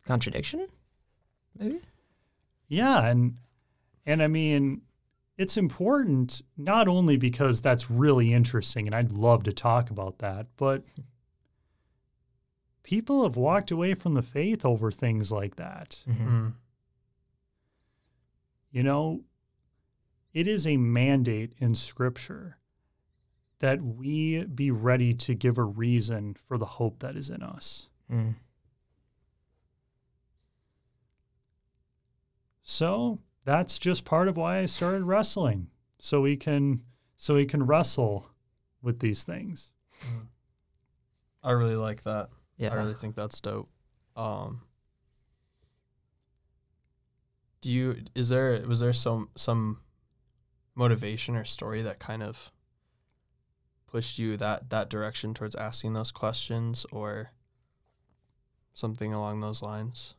[0.04, 0.66] Contradiction?
[1.58, 1.80] Maybe?
[2.68, 3.36] Yeah, and
[4.06, 4.82] and I mean
[5.38, 10.46] it's important not only because that's really interesting and I'd love to talk about that,
[10.56, 10.84] but
[12.82, 16.02] people have walked away from the faith over things like that.
[16.08, 16.26] Mhm.
[16.28, 16.52] Mm.
[18.70, 19.22] You know,
[20.32, 22.56] it is a mandate in scripture
[23.62, 27.88] that we be ready to give a reason for the hope that is in us.
[28.10, 28.34] Mm.
[32.64, 35.68] So that's just part of why I started wrestling.
[36.00, 36.82] So we can
[37.16, 38.26] so we can wrestle
[38.82, 39.72] with these things.
[41.44, 42.30] I really like that.
[42.56, 42.72] Yeah.
[42.72, 43.68] I really think that's dope.
[44.16, 44.62] Um,
[47.60, 49.78] do you is there was there some some
[50.74, 52.50] motivation or story that kind of
[53.92, 57.30] pushed you that that direction towards asking those questions or
[58.72, 60.14] something along those lines?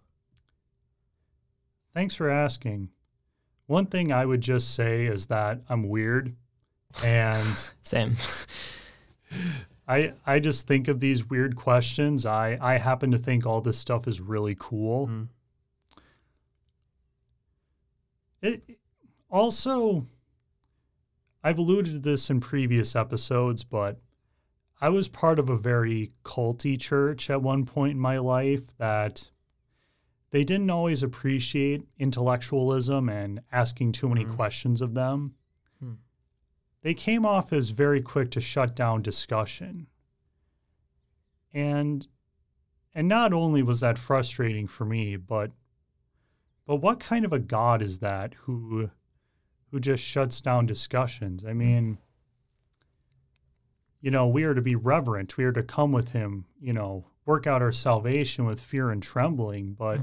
[1.94, 2.90] Thanks for asking.
[3.66, 6.36] One thing I would just say is that I'm weird
[7.04, 8.16] and Same.
[9.88, 12.26] I I just think of these weird questions.
[12.26, 15.08] I I happen to think all this stuff is really cool.
[15.08, 15.28] Mm.
[18.44, 18.78] It
[19.32, 20.06] also
[21.44, 24.00] I've alluded to this in previous episodes, but
[24.80, 29.30] I was part of a very culty church at one point in my life that
[30.32, 34.36] they didn't always appreciate intellectualism and asking too many Mhm.
[34.36, 35.36] questions of them.
[35.80, 35.94] Hmm.
[36.82, 39.88] They came off as very quick to shut down discussion.
[41.54, 42.08] And
[42.96, 45.52] and not only was that frustrating for me, but
[46.66, 48.90] but what kind of a god is that who
[49.74, 51.44] who just shuts down discussions?
[51.44, 51.98] I mean,
[54.02, 55.36] you know, we are to be reverent.
[55.36, 59.02] We are to come with him, you know, work out our salvation with fear and
[59.02, 60.00] trembling, but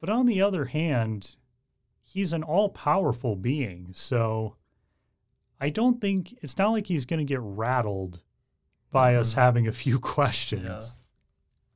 [0.00, 1.36] but on the other hand,
[2.02, 3.88] he's an all-powerful being.
[3.94, 4.56] So
[5.58, 8.20] I don't think it's not like he's going to get rattled
[8.92, 9.36] by us Mhm.
[9.36, 10.66] having a few questions.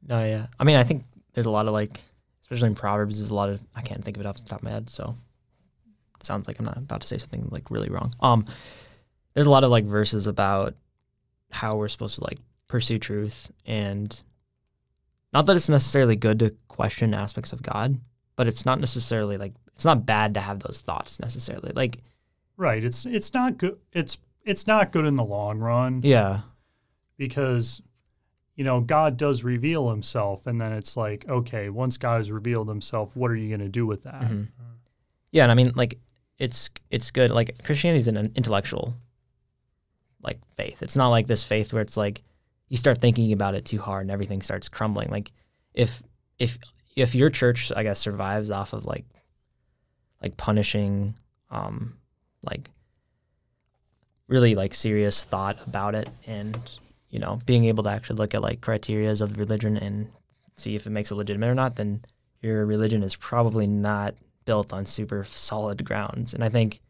[0.07, 0.17] Yeah.
[0.19, 0.47] No, yeah.
[0.61, 2.03] I mean, I think there's a lot of like,
[2.43, 4.59] especially in Proverbs, there's a lot of I can't think of it off the top
[4.59, 5.17] of my head, so
[6.25, 8.13] sounds like I'm not about to say something like really wrong.
[8.21, 8.45] Um,
[9.35, 10.75] there's a lot of like verses about
[11.51, 14.23] how we're supposed to like pursue truth, and
[15.33, 17.99] not that it's necessarily good to question aspects of God,
[18.37, 21.73] but it's not necessarily like it's not bad to have those thoughts necessarily.
[21.75, 21.99] Like,
[22.57, 22.85] Right.
[22.85, 23.79] It's it's not good.
[23.93, 26.41] It's it's not good in the long run yeah,
[27.17, 27.81] because
[28.57, 32.69] you know God does reveal Himself, and then it's like, okay, once God has revealed
[32.69, 34.23] Himself, what are you going to do with that?
[34.23, 34.49] Mhm.
[35.31, 35.99] Yeah, and I mean, like,
[36.43, 37.31] it's it's good.
[37.31, 38.95] Like, Christianity is an intellectual,
[40.21, 40.83] like, faith.
[40.83, 42.23] It's not like this faith where it's like
[42.69, 45.09] you start thinking about it too hard and everything starts crumbling.
[45.09, 45.31] Like,
[45.73, 46.03] if
[46.41, 46.59] if
[46.97, 49.05] if your church, I guess, survives off of like
[50.21, 51.15] like punishing,
[51.51, 51.97] um,
[52.43, 52.69] like
[54.27, 56.59] really like serious thought about it, and
[57.09, 60.11] you know, being able to actually look at like criterias of religion and
[60.57, 62.05] see if it makes it legitimate or not, then
[62.41, 66.35] your religion is probably not built on super solid grounds.
[66.35, 66.81] And I think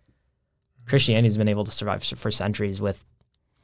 [0.86, 3.04] Christianity's been able to survive for centuries with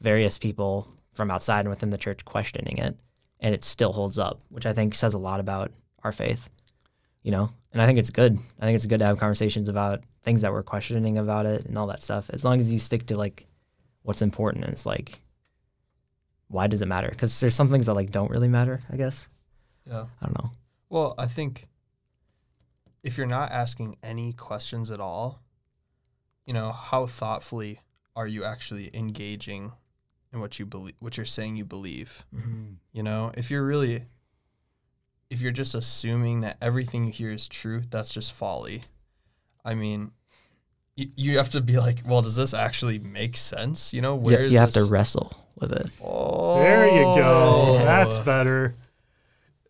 [0.01, 2.96] various people from outside and within the church questioning it,
[3.40, 5.72] and it still holds up, which I think says a lot about
[6.05, 6.48] our faith.
[7.22, 8.38] You know, and I think it's good.
[8.61, 11.77] I think it's good to have conversations about things that we're questioning about it and
[11.77, 12.31] all that stuff.
[12.31, 13.46] As long as you stick to like
[14.03, 15.20] what's important, and it's like,
[16.46, 17.09] why does it matter?
[17.11, 18.81] Because there's some things that like don't really matter.
[18.90, 19.29] I guess
[19.87, 20.07] Yeah.
[20.20, 20.51] I don't know.
[20.88, 21.67] Well, I think
[23.02, 25.42] if you're not asking any questions at all,
[26.46, 27.80] you know, how thoughtfully
[28.16, 29.72] are you actually engaging
[30.32, 32.24] in what you believe, what you're saying you believe?
[32.34, 32.74] Mm-hmm.
[32.92, 34.02] You know, if you're really,
[35.30, 38.82] if you're just assuming that everything you hear is true, that's just folly.
[39.64, 40.12] I mean,
[40.96, 43.92] you, you have to be like, well, does this actually make sense?
[43.92, 45.87] You know, You, where is you have to wrestle with it.
[46.02, 46.58] Oh.
[46.61, 47.78] There you go.
[47.84, 48.24] That's oh.
[48.24, 48.74] better.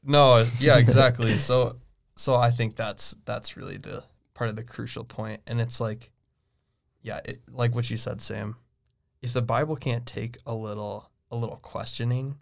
[0.02, 1.32] No, yeah, exactly.
[1.34, 1.76] so
[2.18, 4.02] so I think that's that's really the
[4.34, 6.10] part of the crucial point and it's like
[7.00, 8.56] yeah, it, like what you said Sam.
[9.22, 12.36] If the Bible can't take a little a little questioning,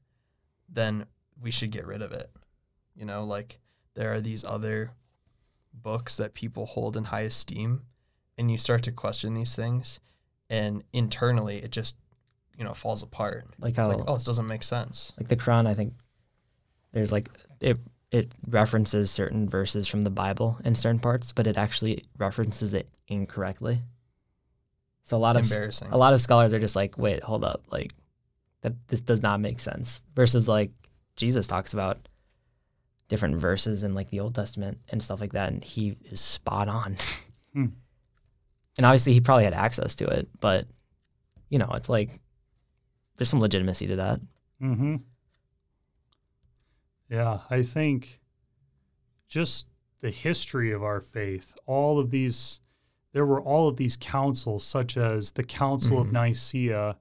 [0.68, 1.04] then
[1.40, 2.30] we should get rid of it.
[2.94, 3.58] You know, like
[3.94, 4.90] there are these other
[5.74, 7.82] books that people hold in high esteem
[8.38, 10.00] and you start to question these things
[10.48, 11.96] and internally it just
[12.56, 13.44] you know falls apart.
[13.58, 15.12] Like It's how like, oh, this doesn't make sense.
[15.18, 15.92] like the Quran, I think
[16.92, 17.28] there's like
[17.60, 17.78] it
[18.10, 22.88] it references certain verses from the Bible in certain parts, but it actually references it
[23.08, 23.82] incorrectly.
[25.02, 25.88] So a lot of Embarrassing.
[25.92, 27.92] a lot of scholars are just like, wait, hold up, like
[28.62, 30.02] that this does not make sense.
[30.14, 30.70] Versus like
[31.16, 32.08] Jesus talks about
[33.08, 36.68] different verses in like the Old Testament and stuff like that, and he is spot
[36.68, 36.96] on.
[37.54, 37.68] Hmm.
[38.76, 40.66] And obviously he probably had access to it, but
[41.48, 42.10] you know, it's like
[43.16, 44.20] there's some legitimacy to that.
[44.60, 44.96] Mm-hmm.
[47.08, 48.20] Yeah, I think
[49.28, 49.66] just
[50.00, 52.60] the history of our faith, all of these,
[53.12, 56.12] there were all of these councils, such as the Council of Mhm.
[56.12, 56.98] Nicaea,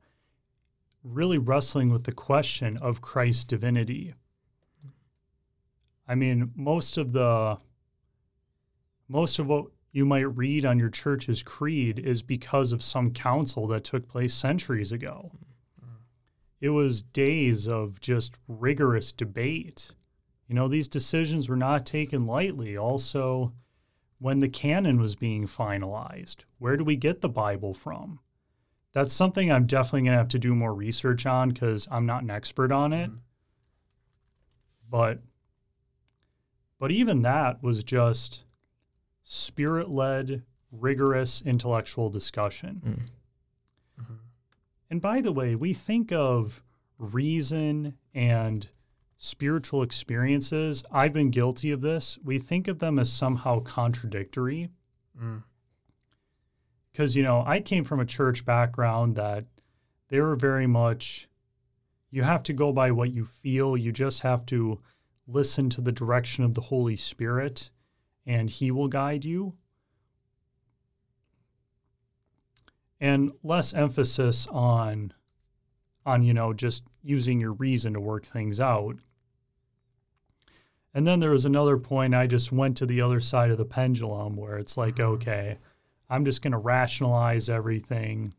[1.04, 4.14] really wrestling with the question of Christ's divinity.
[6.08, 7.60] I mean, most of the,
[9.08, 13.66] most of what you might read on your church's creed is because of some council
[13.68, 15.32] that took place centuries ago
[16.62, 19.94] it was days of just rigorous debate.
[20.48, 22.78] You know, these decisions were not taken lightly.
[22.78, 23.54] Also,
[24.20, 28.20] when the canon was being finalized, where do we get the Bible from?
[28.94, 32.24] That's something I'm definitely going to have to do more research on because I'm not
[32.24, 33.12] an expert on it.
[33.12, 33.20] Mhm.
[34.90, 35.22] But
[36.80, 38.44] but even that was just
[39.24, 42.82] spirit-led, rigorous intellectual discussion.
[42.86, 43.08] Mm.
[44.90, 46.62] And by the way, we think of
[46.98, 48.70] reason and
[49.18, 50.84] spiritual experiences.
[50.92, 52.20] I've been guilty of this.
[52.24, 54.70] We think of them as somehow contradictory
[55.20, 55.44] Mm.
[56.92, 59.46] because, you know, I came from a church background that
[60.10, 61.28] they were very much,
[62.12, 63.76] you have to go by what you feel.
[63.78, 64.82] You just have to
[65.28, 67.72] listen to the direction of the Holy Spirit
[68.26, 69.56] and He will guide you.
[73.06, 75.14] And less emphasis on
[76.08, 78.96] on you know just using your reason to work things out
[80.92, 83.66] and then there was another point i just went to the other side of the
[83.66, 85.04] pendulum where it's like Mhm.
[85.14, 85.58] okay
[86.10, 88.34] i'm just going to rationalize everything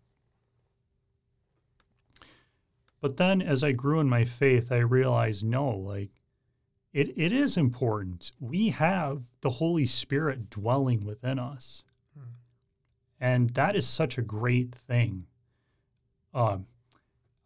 [3.00, 6.10] but then as i grew in my faith i realized no like
[6.92, 11.84] it, it is important we have the holy spirit dwelling within us.
[13.20, 15.26] And that is such a great thing.
[16.34, 16.66] Um,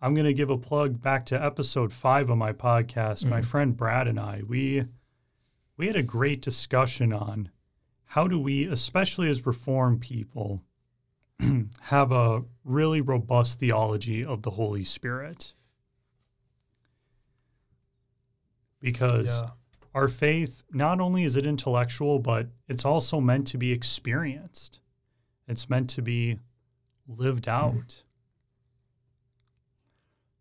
[0.01, 3.25] I'm going to give a plug back to episode five of my podcast.
[3.29, 3.45] My Mhm.
[3.45, 4.87] friend Brad and I, we
[5.77, 7.51] we had a great discussion on
[8.05, 10.61] how do we, especially as reform people,
[11.83, 15.55] have a really robust theology of the Holy Spirit.
[18.81, 19.51] Because Yeah.
[19.95, 24.80] our faith not only is it intellectual but it's also meant to be experienced
[25.51, 26.39] it's meant to be
[27.09, 28.03] lived out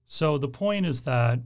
[0.05, 1.39] so the point is that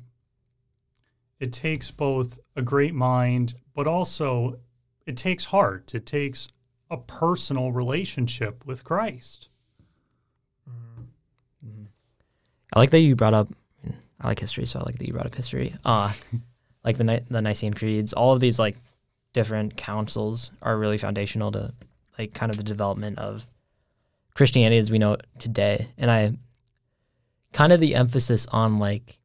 [1.39, 4.60] it takes both a great mind but also
[5.06, 6.47] it takes heart it takes
[6.89, 9.50] a personal relationship with christ
[10.69, 11.06] Mhm.
[11.65, 11.88] Mhm.
[12.73, 13.50] I like that you brought up.
[14.19, 15.73] I like history, so I like that you brought up history.
[15.83, 16.13] Uh,
[16.85, 18.77] like the Ni- the Nicene creeds, all of these like
[19.33, 21.73] different councils are really foundational to
[22.17, 23.46] like kind of the development of
[24.36, 25.88] Christianity as we know it today.
[25.98, 26.34] And I
[27.52, 29.19] kind of the emphasis on like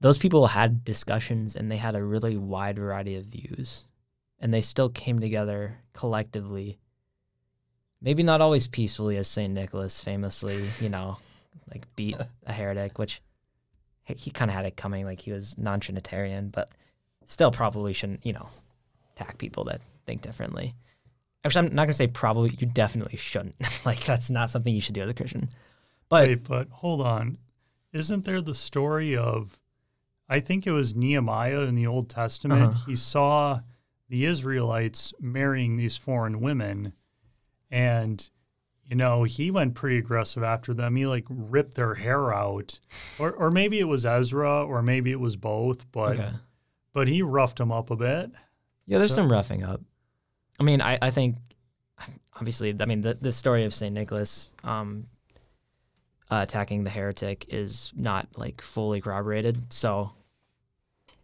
[0.00, 3.84] those people had discussions and they had a really wide variety of views,
[4.38, 6.78] and they still came together collectively
[8.00, 9.52] maybe not always peacefully as St.
[9.52, 11.18] Nicholas famously, you know,
[11.70, 12.16] like beat
[12.46, 13.20] a heretic, which
[14.04, 16.70] he- he kind of had it coming, like he was non-Trinitarian, but
[17.26, 18.48] still probably shouldn't, you know,
[19.14, 20.74] attack people that think differently.
[21.44, 22.50] Actually, I'm not gonna say probably.
[22.58, 23.56] You definitely shouldn't.
[23.84, 25.48] like that's not something you should do as a Christian.
[26.08, 27.38] But Wait, but hold on.
[27.92, 29.58] Isn't there the story of,
[30.28, 32.62] I think it was Nehemiah in the Old Testament?
[32.62, 32.84] Uh-huh.
[32.86, 33.60] He saw
[34.08, 36.92] the Israelites marrying these foreign women,
[37.70, 38.28] and,
[38.84, 40.96] you know, he went pretty aggressive after them.
[40.96, 42.78] He like ripped their hair out.
[43.18, 46.30] Or, or maybe it was Ezra, or maybe it was both, but, okay.
[46.92, 48.30] but he roughed them up a bit.
[48.86, 49.80] Yeah, there's So- some roughing up.
[50.60, 51.36] I mean, I, I think
[52.36, 53.94] obviously, I mean, the, the story of St.
[53.94, 55.06] Nicholas um,
[56.30, 59.72] uh, attacking the heretic is not like fully corroborated.
[59.72, 60.12] So,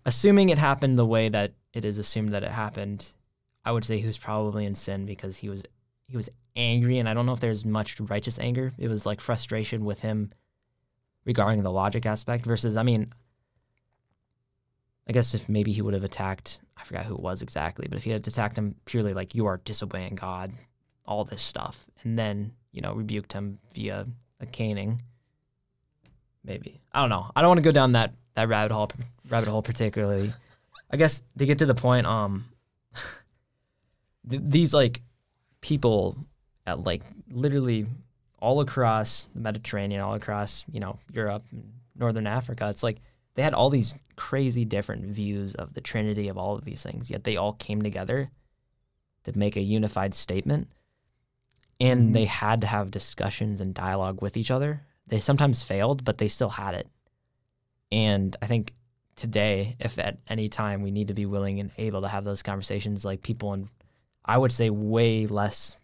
[0.06, 3.12] assuming it happened the way that it is assumed that it happened,
[3.64, 5.62] I would say he was probably in sin because he was
[6.08, 8.72] he was angry, and I don't know if there's much righteous anger.
[8.78, 10.32] It was like frustration with him
[11.24, 13.12] regarding the logic aspect versus, I mean,
[15.08, 17.96] I guess if maybe he would have attacked, I forgot who it was exactly, but
[17.96, 20.52] if he had attacked him purely like you are disobeying God,
[21.06, 24.06] all this stuff, and then you know rebuked him via
[24.40, 25.02] a caning,
[26.44, 27.30] maybe I don't know.
[27.34, 28.90] I don't want to go down that that rabbit hole
[29.28, 30.32] rabbit hole particularly.
[30.90, 32.44] I guess to get to the point, um,
[34.30, 35.02] th- these like
[35.60, 36.16] people
[36.66, 37.86] at like literally
[38.38, 42.98] all across the Mediterranean, all across you know Europe, and Northern Africa, it's like
[43.34, 47.10] they had all these crazy different views of the Trinity of all of these things,
[47.10, 48.30] yet they all came together
[49.24, 50.68] to make a unified statement.
[51.78, 52.12] And Mhm.
[52.14, 54.86] they had to have discussions and dialogue with each other.
[55.06, 56.88] They sometimes failed, but they still had it.
[57.92, 58.74] And I think
[59.14, 62.42] today, if at any time we need to be willing and able to have those
[62.42, 63.68] conversations, like people in,
[64.24, 65.78] I would say, way less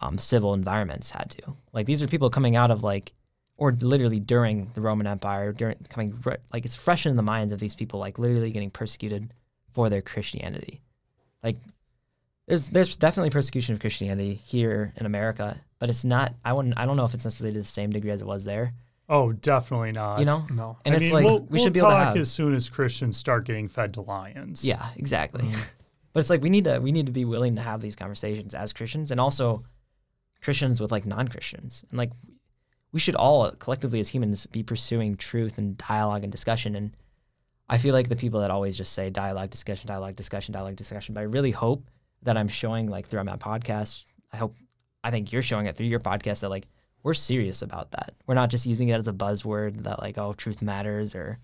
[0.00, 1.56] um, civil environments had to.
[1.72, 3.12] Like these are people coming out of like
[3.56, 7.60] or literally during the Roman Empire, during coming like it's fresh in the minds of
[7.60, 9.32] these people, like literally getting persecuted
[9.72, 10.80] for their Christianity.
[11.42, 11.56] Like
[12.46, 16.34] there's there's definitely persecution of Christianity here in America, but it's not.
[16.44, 16.78] I wouldn't.
[16.78, 18.72] I don't know if it's necessarily to the same degree as it was there.
[19.08, 20.18] Oh, definitely not.
[20.18, 20.78] You know, No.
[20.84, 22.16] and I it's mean, like we'll, we we'll should be able to have.
[22.16, 24.64] as soon as Christians start getting fed to lions.
[24.64, 25.42] Yeah, exactly.
[25.44, 25.72] Mhm.
[26.12, 28.54] But it's like we need to we need to be willing to have these conversations
[28.54, 29.62] as Christians and also
[30.42, 31.84] Christians with like non-Christians.
[31.90, 32.10] And like
[32.92, 36.96] we should all collectively as humans be pursuing truth and dialogue and discussion and
[37.68, 41.14] I feel like the people that always just say dialogue, discussion, dialogue, discussion, dialogue, discussion,
[41.14, 41.90] but I really hope
[42.22, 44.54] that I'm showing like through my podcast, I hope
[45.02, 46.68] I think you're showing it through your podcast that like
[47.02, 48.14] we're serious about that.
[48.26, 51.38] We're not just using it as a buzzword that like oh truth matters or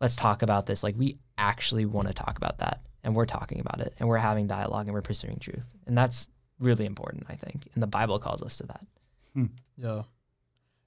[0.00, 0.82] let's talk about this.
[0.82, 4.18] Like we actually want to talk about that and we're talking about it and we're
[4.18, 5.64] having dialogue and we're pursuing truth.
[5.86, 7.68] And that's really important, I think.
[7.74, 8.86] And the Bible calls us to that.
[9.34, 9.46] Hmm.
[9.76, 10.02] Yeah.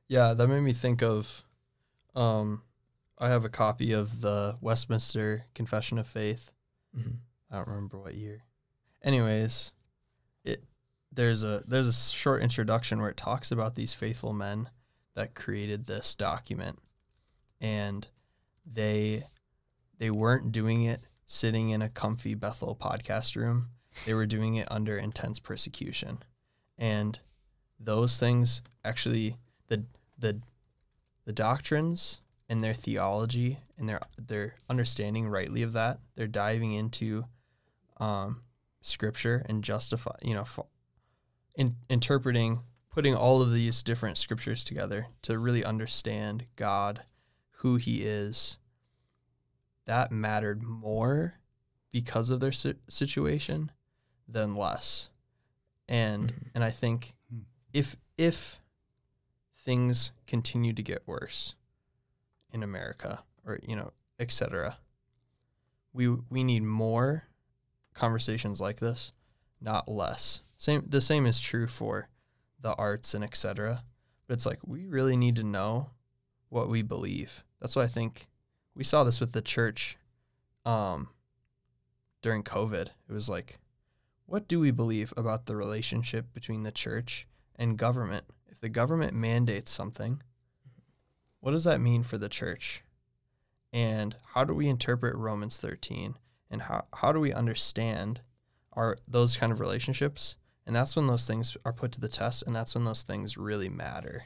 [0.08, 1.44] Yeah, that made me think of
[2.16, 2.62] um
[3.18, 6.52] I have a copy of the Westminster Confession of Faith.
[7.52, 8.44] I don't remember what year.
[9.04, 9.72] Anyways,
[10.44, 10.64] it
[11.12, 14.70] there's a there's a short introduction where it talks about these faithful men
[15.16, 16.80] that created this document
[17.62, 18.08] and
[18.66, 19.24] they
[19.98, 23.70] they weren't doing it sitting in a comfy Bethel podcast room.
[24.06, 26.20] They were doing it under intense persecution.
[26.78, 27.18] And
[27.80, 29.38] those things actually
[29.68, 29.86] the
[30.18, 30.42] the
[31.26, 37.26] the doctrines and their theology and their their understanding rightly of that they're diving into
[37.98, 38.42] um,
[38.82, 40.46] scripture and justify you know
[41.56, 42.60] in, interpreting
[42.90, 47.02] putting all of these different scriptures together to really understand God
[47.60, 48.58] who he is
[49.86, 51.36] that mattered more
[51.92, 53.72] because of their si- situation
[54.28, 55.10] than less
[55.88, 56.50] and Mhm.
[56.56, 57.42] and I think Hmm.
[57.74, 58.60] if if
[59.66, 61.56] things continue to get worse
[62.54, 64.78] in America or you know etc
[65.92, 67.24] we we need more
[67.94, 69.12] conversations like this
[69.62, 70.42] not less.
[70.58, 72.08] Same the same is true for
[72.62, 73.84] the arts and etc
[74.28, 75.90] but it's like we really need to know
[76.50, 77.44] what we believe.
[77.60, 78.28] That's why I think
[78.76, 79.98] we saw this with the church
[80.66, 81.10] um
[82.22, 82.90] during covid.
[83.10, 83.58] It was like
[84.28, 88.26] what do we believe about the relationship between the church and government
[88.66, 90.24] the government mandates something
[91.46, 92.84] what does that mean for the church?
[93.72, 96.18] And how do we interpret Romans 13?
[96.50, 98.22] And how, how do we understand
[98.74, 100.38] our those kind of relationships?
[100.66, 103.38] And that's when those things are put to the test and that's when those things
[103.38, 104.24] really matter.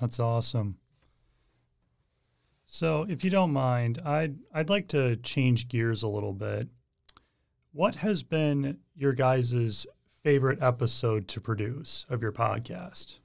[0.00, 0.78] That's awesome.
[2.64, 6.68] So, if you don't mind, I'd I'd like to change gears a little bit.
[7.72, 9.86] What has been your guys'
[10.22, 13.18] favorite episode to produce of your podcast?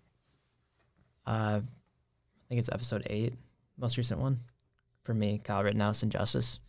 [1.26, 3.34] Uh, I think it's episode eight,
[3.78, 4.40] most recent one
[5.04, 6.60] for me, Kyle Rittenhouse and Justice.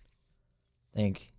[0.94, 1.32] I think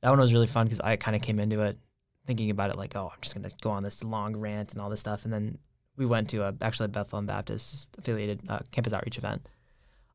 [0.00, 1.78] that one was really fun because I kind of came into it
[2.26, 4.90] thinking about it like, oh, I'm just gonna go on this long rant and all
[4.90, 5.58] this stuff, and then
[5.96, 9.46] we went to a actually a Bethlehem Baptist affiliated uh, campus outreach event,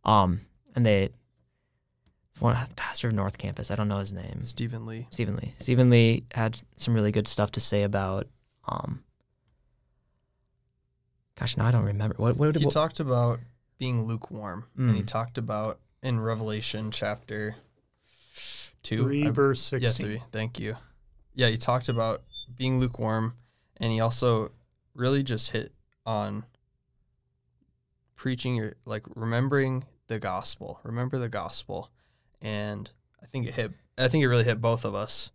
[0.04, 0.42] um,
[0.76, 1.10] and they
[2.76, 5.08] pastor of North Campus, I don't know his name, Stephen Lee.
[5.12, 5.54] Stephen Lee.
[5.60, 8.28] Stephen Lee had some really good stuff to say about,
[8.68, 9.04] um,
[11.38, 13.40] gosh, now I don't remember what what He what, talked about
[13.78, 15.08] being lukewarm, and he Mm.
[15.08, 17.56] talked about in Revelation chapter
[18.84, 20.06] two, 3 I- verse yeah, 16.
[20.06, 20.24] three.
[20.32, 20.78] Thank you.
[21.34, 22.24] Yeah, he talked about
[22.58, 23.36] being lukewarm,
[23.78, 24.52] and he also
[24.94, 25.74] really just hit
[26.06, 26.46] on
[28.16, 30.80] preaching your like remembering the gospel.
[30.84, 31.90] Remember the gospel,
[32.42, 33.74] and I think it hit.
[33.98, 35.32] I think it really hit both of us.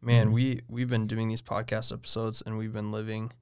[0.00, 0.32] Man, Mhm.
[0.32, 3.32] we we've been doing these podcast episodes, and we've been living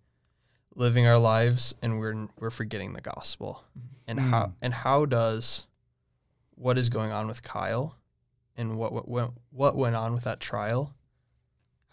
[0.74, 3.64] living our lives, and we're we're forgetting the gospel.
[4.06, 4.54] And how Mm.
[4.62, 5.66] and how does
[6.56, 7.96] what is going on with Kyle,
[8.56, 10.94] and what what went what went on with that trial?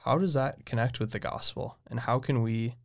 [0.04, 1.78] How does that connect with the gospel?
[1.88, 2.76] And how can we?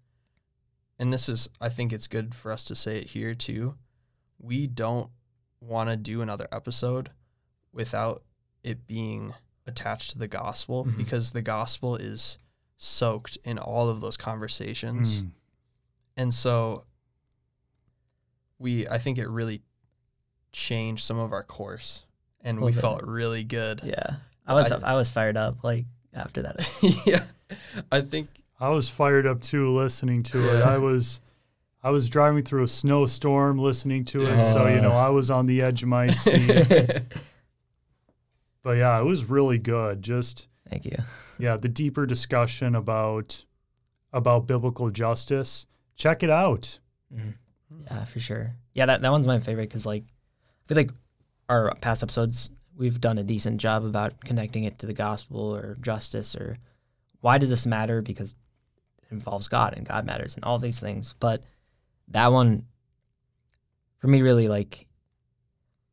[0.99, 3.77] And this is, I think it's good for us to say it here too.
[4.39, 5.11] We don't
[5.61, 7.11] want to do another episode
[7.73, 8.23] without
[8.67, 9.33] it being
[9.67, 10.97] attached to the gospel Mhm.
[10.97, 12.39] because the gospel is
[12.77, 15.23] soaked in all of those conversations.
[15.23, 15.31] Mm.
[16.17, 16.85] And so
[18.59, 19.63] we I think it really
[20.53, 22.05] changed some of our course
[22.43, 22.81] and we bit.
[22.81, 23.81] felt really good.
[23.85, 26.57] yeah, I was I- I, was fired up like after that.
[27.07, 27.25] yeah.
[27.93, 30.63] I think I was fired up too listening to it.
[30.65, 31.21] I was
[31.83, 35.47] I was driving through a snowstorm listening to it, so you know, I was on
[35.47, 37.03] the edge of my seat.
[38.67, 40.03] But yeah, it was really good.
[40.03, 40.97] Just Thank you.
[41.39, 43.45] yeah, the deeper discussion about
[44.13, 45.67] about biblical justice.
[45.95, 46.81] Check it out.
[47.15, 47.35] Mhm.
[47.89, 48.57] Yeah, for sure.
[48.73, 50.91] Yeah, that, that one's my favorite because like I feel like
[51.49, 55.77] our past episodes we've done a decent job about connecting it to the gospel or
[55.81, 56.59] justice or
[57.21, 58.35] why does this matter because
[59.01, 61.15] it involves God and God matters and all these things.
[61.21, 61.45] But
[62.09, 62.67] that one
[63.99, 64.86] for me really like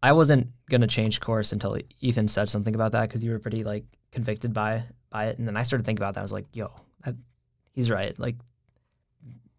[0.03, 3.63] I wasn't gonna change course until Ethan said something about that because you were pretty
[3.63, 6.19] like convicted by by it, and then I started thinking about that.
[6.19, 6.71] I was like, yo,
[7.05, 7.15] that,
[7.71, 8.17] he's right.
[8.19, 8.35] Like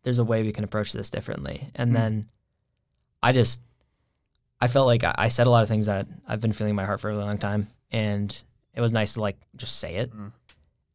[0.03, 1.71] there's a way we can approach this differently.
[1.75, 1.95] And Hmm.
[1.95, 2.31] then
[3.23, 3.63] I just,
[4.61, 6.77] I felt like I, I said a lot of things that I've been feeling in
[6.77, 7.69] my heart for a really long time.
[7.91, 10.13] And it was nice to like just say it.
[10.13, 10.33] Mm.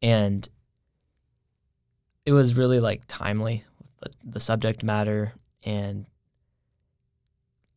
[0.03, 0.49] And
[2.25, 5.33] it was really like timely with the, the subject matter.
[5.63, 6.05] And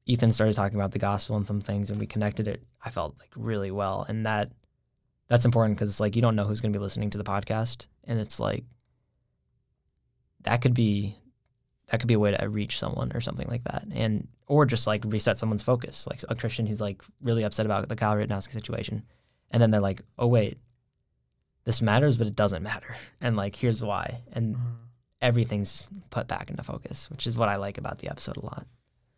[0.07, 2.63] Ethan started talking about the gospel and some things, and we connected it.
[2.85, 4.05] I felt like really well.
[4.09, 4.51] And that,
[5.29, 7.25] that's important because it's like you don't know who's going to be listening to the
[7.25, 7.87] podcast.
[8.05, 8.65] And it's like,
[10.45, 11.17] that could be
[11.89, 14.87] that could be a way to reach someone or something like that and or just
[14.87, 18.53] like reset someone's focus like a christian who's like really upset about the kyle rittenowski
[18.53, 19.03] situation
[19.51, 20.59] and then they're like oh wait
[21.65, 24.67] this matters but it doesn't matter and like here's why and mm-hmm.
[25.21, 28.67] everything's put back into focus which is what i like about the episode a lot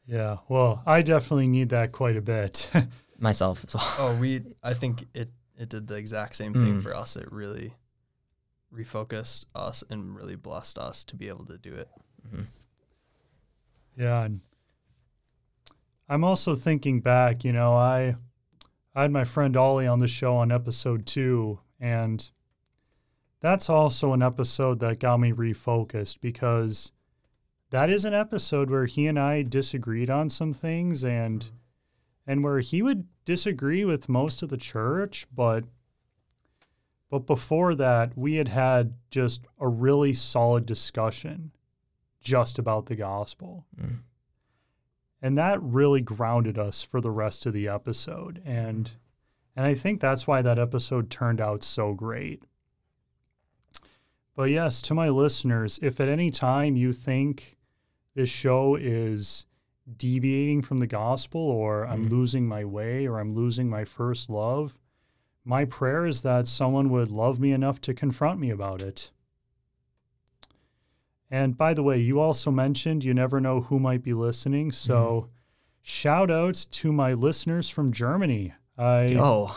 [0.06, 0.38] Yeah.
[0.48, 2.70] Well, I definitely need that quite a bit.
[3.18, 6.82] myself as well Oh, we I think it it did the exact same thing Mm.
[6.82, 7.16] for us.
[7.16, 7.72] It really
[8.74, 11.88] refocused us and really blessed us to be able to do it.
[12.28, 12.46] Mhm.
[13.96, 14.40] Yeah, and
[16.08, 17.44] I'm also thinking back.
[17.44, 18.16] You know, I
[18.94, 22.28] I had my friend Ollie on the show on episode two, and
[23.40, 26.90] that's also an episode that got me refocused because
[27.74, 31.50] that is an episode where he and I disagreed on some things, and
[32.24, 35.64] and where he would disagree with most of the church, but
[37.10, 41.50] but before that, we had had just a really solid discussion
[42.20, 43.66] just about the gospel.
[43.76, 44.02] Mm.
[45.20, 48.40] And that really grounded us for the rest of the episode.
[48.44, 48.92] And
[49.56, 52.44] and I think that's why that episode turned out so great.
[54.36, 57.56] But yes, to my listeners, if at any time you think
[58.14, 59.46] this show is
[59.96, 62.10] deviating from the gospel or I'm Mhm.
[62.10, 64.78] losing my way or I'm losing my first love,
[65.44, 69.10] my prayer is that someone would love me enough to confront me about it.
[71.30, 74.72] And by the way, you also mentioned you never know who might be listening.
[74.72, 75.28] So
[75.82, 78.54] shout out to my listeners from Germany.
[78.78, 79.56] I oh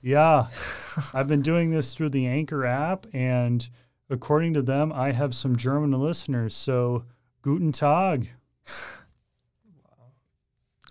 [0.00, 0.48] yeah,
[1.14, 3.68] I've been doing this through the Anchor app, and
[4.10, 6.54] according to them, I have some German listeners.
[6.54, 7.04] So
[7.44, 8.30] guten Tag.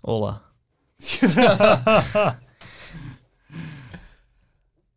[0.04, 0.42] ola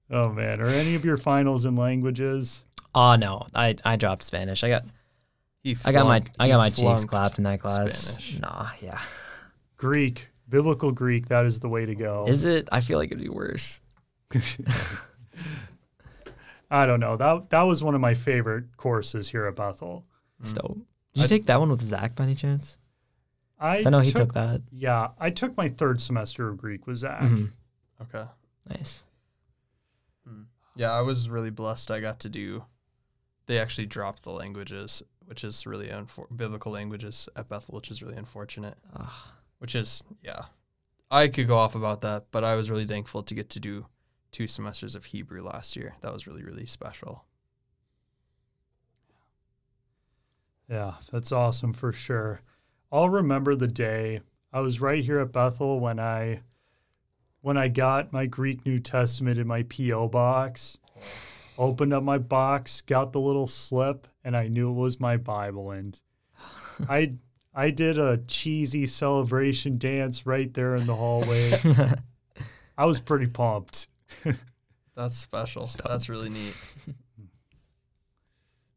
[0.10, 2.64] oh man, are any of your finals in languages?
[2.96, 4.84] oh no i i dropped spanish i got
[5.64, 8.40] He i got my i got my cheeks clapped in that class Spanish.
[8.40, 9.00] nah yeah
[9.76, 12.26] Greek, biblical Greek, that is the way to go.
[12.28, 13.82] is it i feel like it'd be worse
[16.70, 17.16] I don't know.
[17.16, 20.04] That that was one of my favorite courses here at Bethel.
[20.42, 20.56] It's Mm.
[20.58, 20.78] dope.
[21.18, 22.78] Did you I- take that one with Zach by any chance?
[23.60, 24.62] I, 'Cause I know he took, took that.
[24.72, 27.22] Yeah, I took my third semester of Greek with Zach.
[27.22, 27.52] Mhm.
[28.02, 28.26] Okay.
[28.70, 29.04] Nice.
[30.76, 31.90] Yeah, I was really blessed.
[31.90, 32.66] I got to do.
[33.48, 38.04] They actually dropped the languages, which is really unfor- biblical languages at Bethel, which is
[38.04, 38.78] really unfortunate.
[38.94, 40.46] Ah, Which is yeah,
[41.10, 43.88] I could go off about that, but I was really thankful to get to do
[44.32, 45.96] two semesters of Hebrew last year.
[46.02, 47.26] That was really really special.
[50.70, 52.42] Yeah, that's awesome for sure.
[52.92, 56.42] I'll remember the day I was right here at Bethel when I
[57.42, 60.78] when I got my Greek New Testament in my PO box.
[61.58, 65.72] Opened up my box, got the little slip, and I knew it was my Bible
[65.72, 66.00] and
[66.90, 67.16] I
[67.54, 71.60] I did a cheesy celebration dance right there in the hallway.
[72.78, 73.88] I was pretty pumped.
[74.96, 75.66] That's special.
[75.66, 75.88] Stop.
[75.88, 76.54] That's really neat.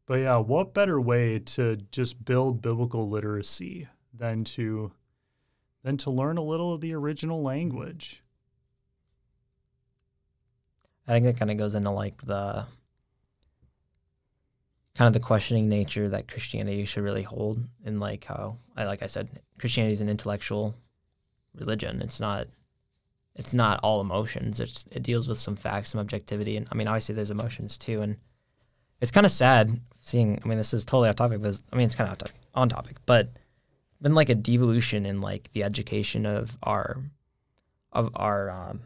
[0.05, 4.91] But yeah, what better way to just build biblical literacy than to
[5.83, 8.21] than to learn a little of the original language?
[11.07, 12.65] I think that kind of goes into like the
[14.95, 19.01] kind of the questioning nature that Christianity should really hold, and like how I like
[19.01, 19.29] I said,
[19.59, 20.75] Christianity is an intellectual
[21.55, 22.01] religion.
[22.01, 22.47] It's not
[23.35, 24.59] it's not all emotions.
[24.59, 28.01] It's it deals with some facts, some objectivity, and I mean obviously there's emotions too,
[28.01, 28.17] and
[29.01, 30.39] it's kind of sad seeing.
[30.43, 32.35] I mean this is totally off topic, but I mean it's kind of off topic,
[32.55, 33.29] on topic, but
[34.01, 36.97] been like a devolution in like the education of our
[37.91, 38.81] of our um,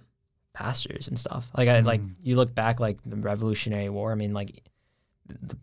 [0.53, 1.49] pastors and stuff.
[1.57, 2.15] Like I like Mm.
[2.23, 4.11] you look back like the Revolutionary War.
[4.11, 4.63] I mean like
[5.27, 5.57] the,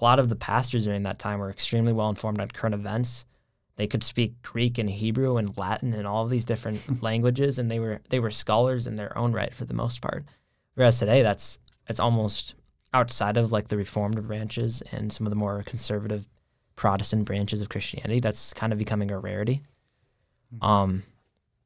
[0.00, 3.24] a lot of the pastors during that time were extremely well informed on current events.
[3.76, 7.70] They could speak Greek and Hebrew and Latin and all of these different languages, and
[7.70, 10.24] they were they were scholars in their own right for the most part.
[10.74, 11.58] Whereas today, that's
[11.88, 12.54] it's almost
[12.92, 16.28] outside of like the Reformed branches and some of the more conservative
[16.76, 18.20] Protestant branches of Christianity.
[18.20, 19.62] That's kind of becoming a rarity.
[20.54, 20.66] Mhm.
[20.66, 21.02] Um,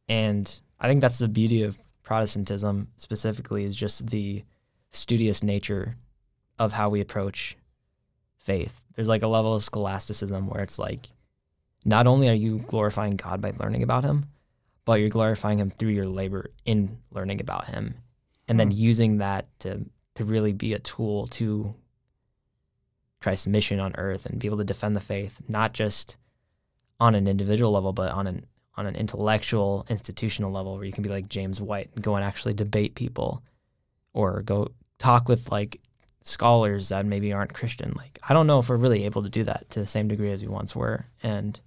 [0.08, 4.44] and I think that's the beauty of Protestantism specifically is just the
[4.90, 5.96] studious nature
[6.58, 7.56] of how we approach
[8.36, 8.82] faith.
[8.94, 11.08] There's like a level of scholasticism where it's like
[11.84, 14.26] not only are you glorifying God by learning about him,
[14.84, 17.94] but you're glorifying him through your labor in learning about him
[18.46, 18.76] and then Hmm.
[18.76, 21.74] using that to to really be a tool to
[23.20, 26.16] Christ's mission on earth and be able to defend the faith, not just
[27.00, 28.46] on an individual level, but on an
[28.76, 32.24] on an intellectual, institutional level where you can be like James White and go and
[32.24, 33.42] actually debate people
[34.12, 35.80] or go talk with like
[36.22, 37.94] scholars that maybe aren't Christian.
[37.96, 40.32] Like I don't know if we're really able to do that to the same degree
[40.32, 41.06] as we once were.
[41.22, 41.58] And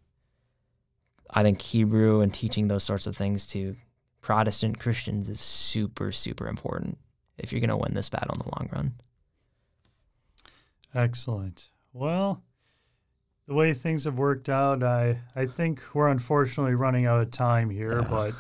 [1.29, 3.75] I think Hebrew and teaching those sorts of things to
[4.21, 6.97] Protestant Christians is super, super important
[7.37, 8.93] if you're gonna win this battle in the long run.
[10.93, 11.69] Excellent.
[11.93, 12.43] Well,
[13.47, 17.69] the way things have worked out, I I think we're unfortunately running out of time
[17.69, 18.07] here, Yeah.
[18.09, 18.33] but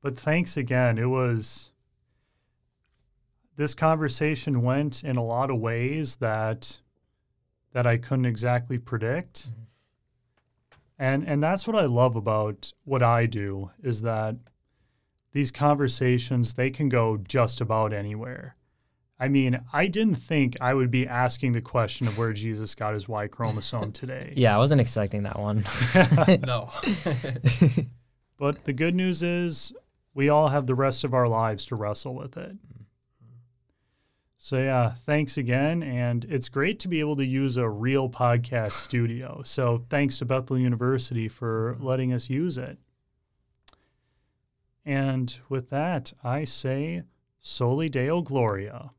[0.00, 0.98] but thanks again.
[0.98, 1.70] It was
[3.56, 6.80] this conversation went in a lot of ways that
[7.72, 9.48] that I couldn't exactly predict.
[9.48, 9.52] Mhm.
[10.98, 14.36] And and that's what I love about what I do is that
[15.34, 18.56] these conversations they can go just about anywhere.
[19.20, 22.94] I mean, I didn't think I would be asking the question of where Jesus got
[22.94, 24.32] his Y chromosome today.
[24.36, 25.64] Yeah, I wasn't expecting that one.
[26.46, 26.70] no.
[28.36, 29.72] But the good news is
[30.12, 32.52] we all have the rest of our lives to wrestle with it.
[32.52, 32.82] Mm-hmm.
[34.36, 35.82] So, yeah, thanks again.
[35.82, 39.42] And it's great to be able to use a real podcast studio.
[39.44, 41.86] So, thanks to Bethel University for mm-hmm.
[41.86, 42.78] letting us use it.
[44.84, 47.04] And with that, I say
[47.40, 48.90] Soli Deo Gloria.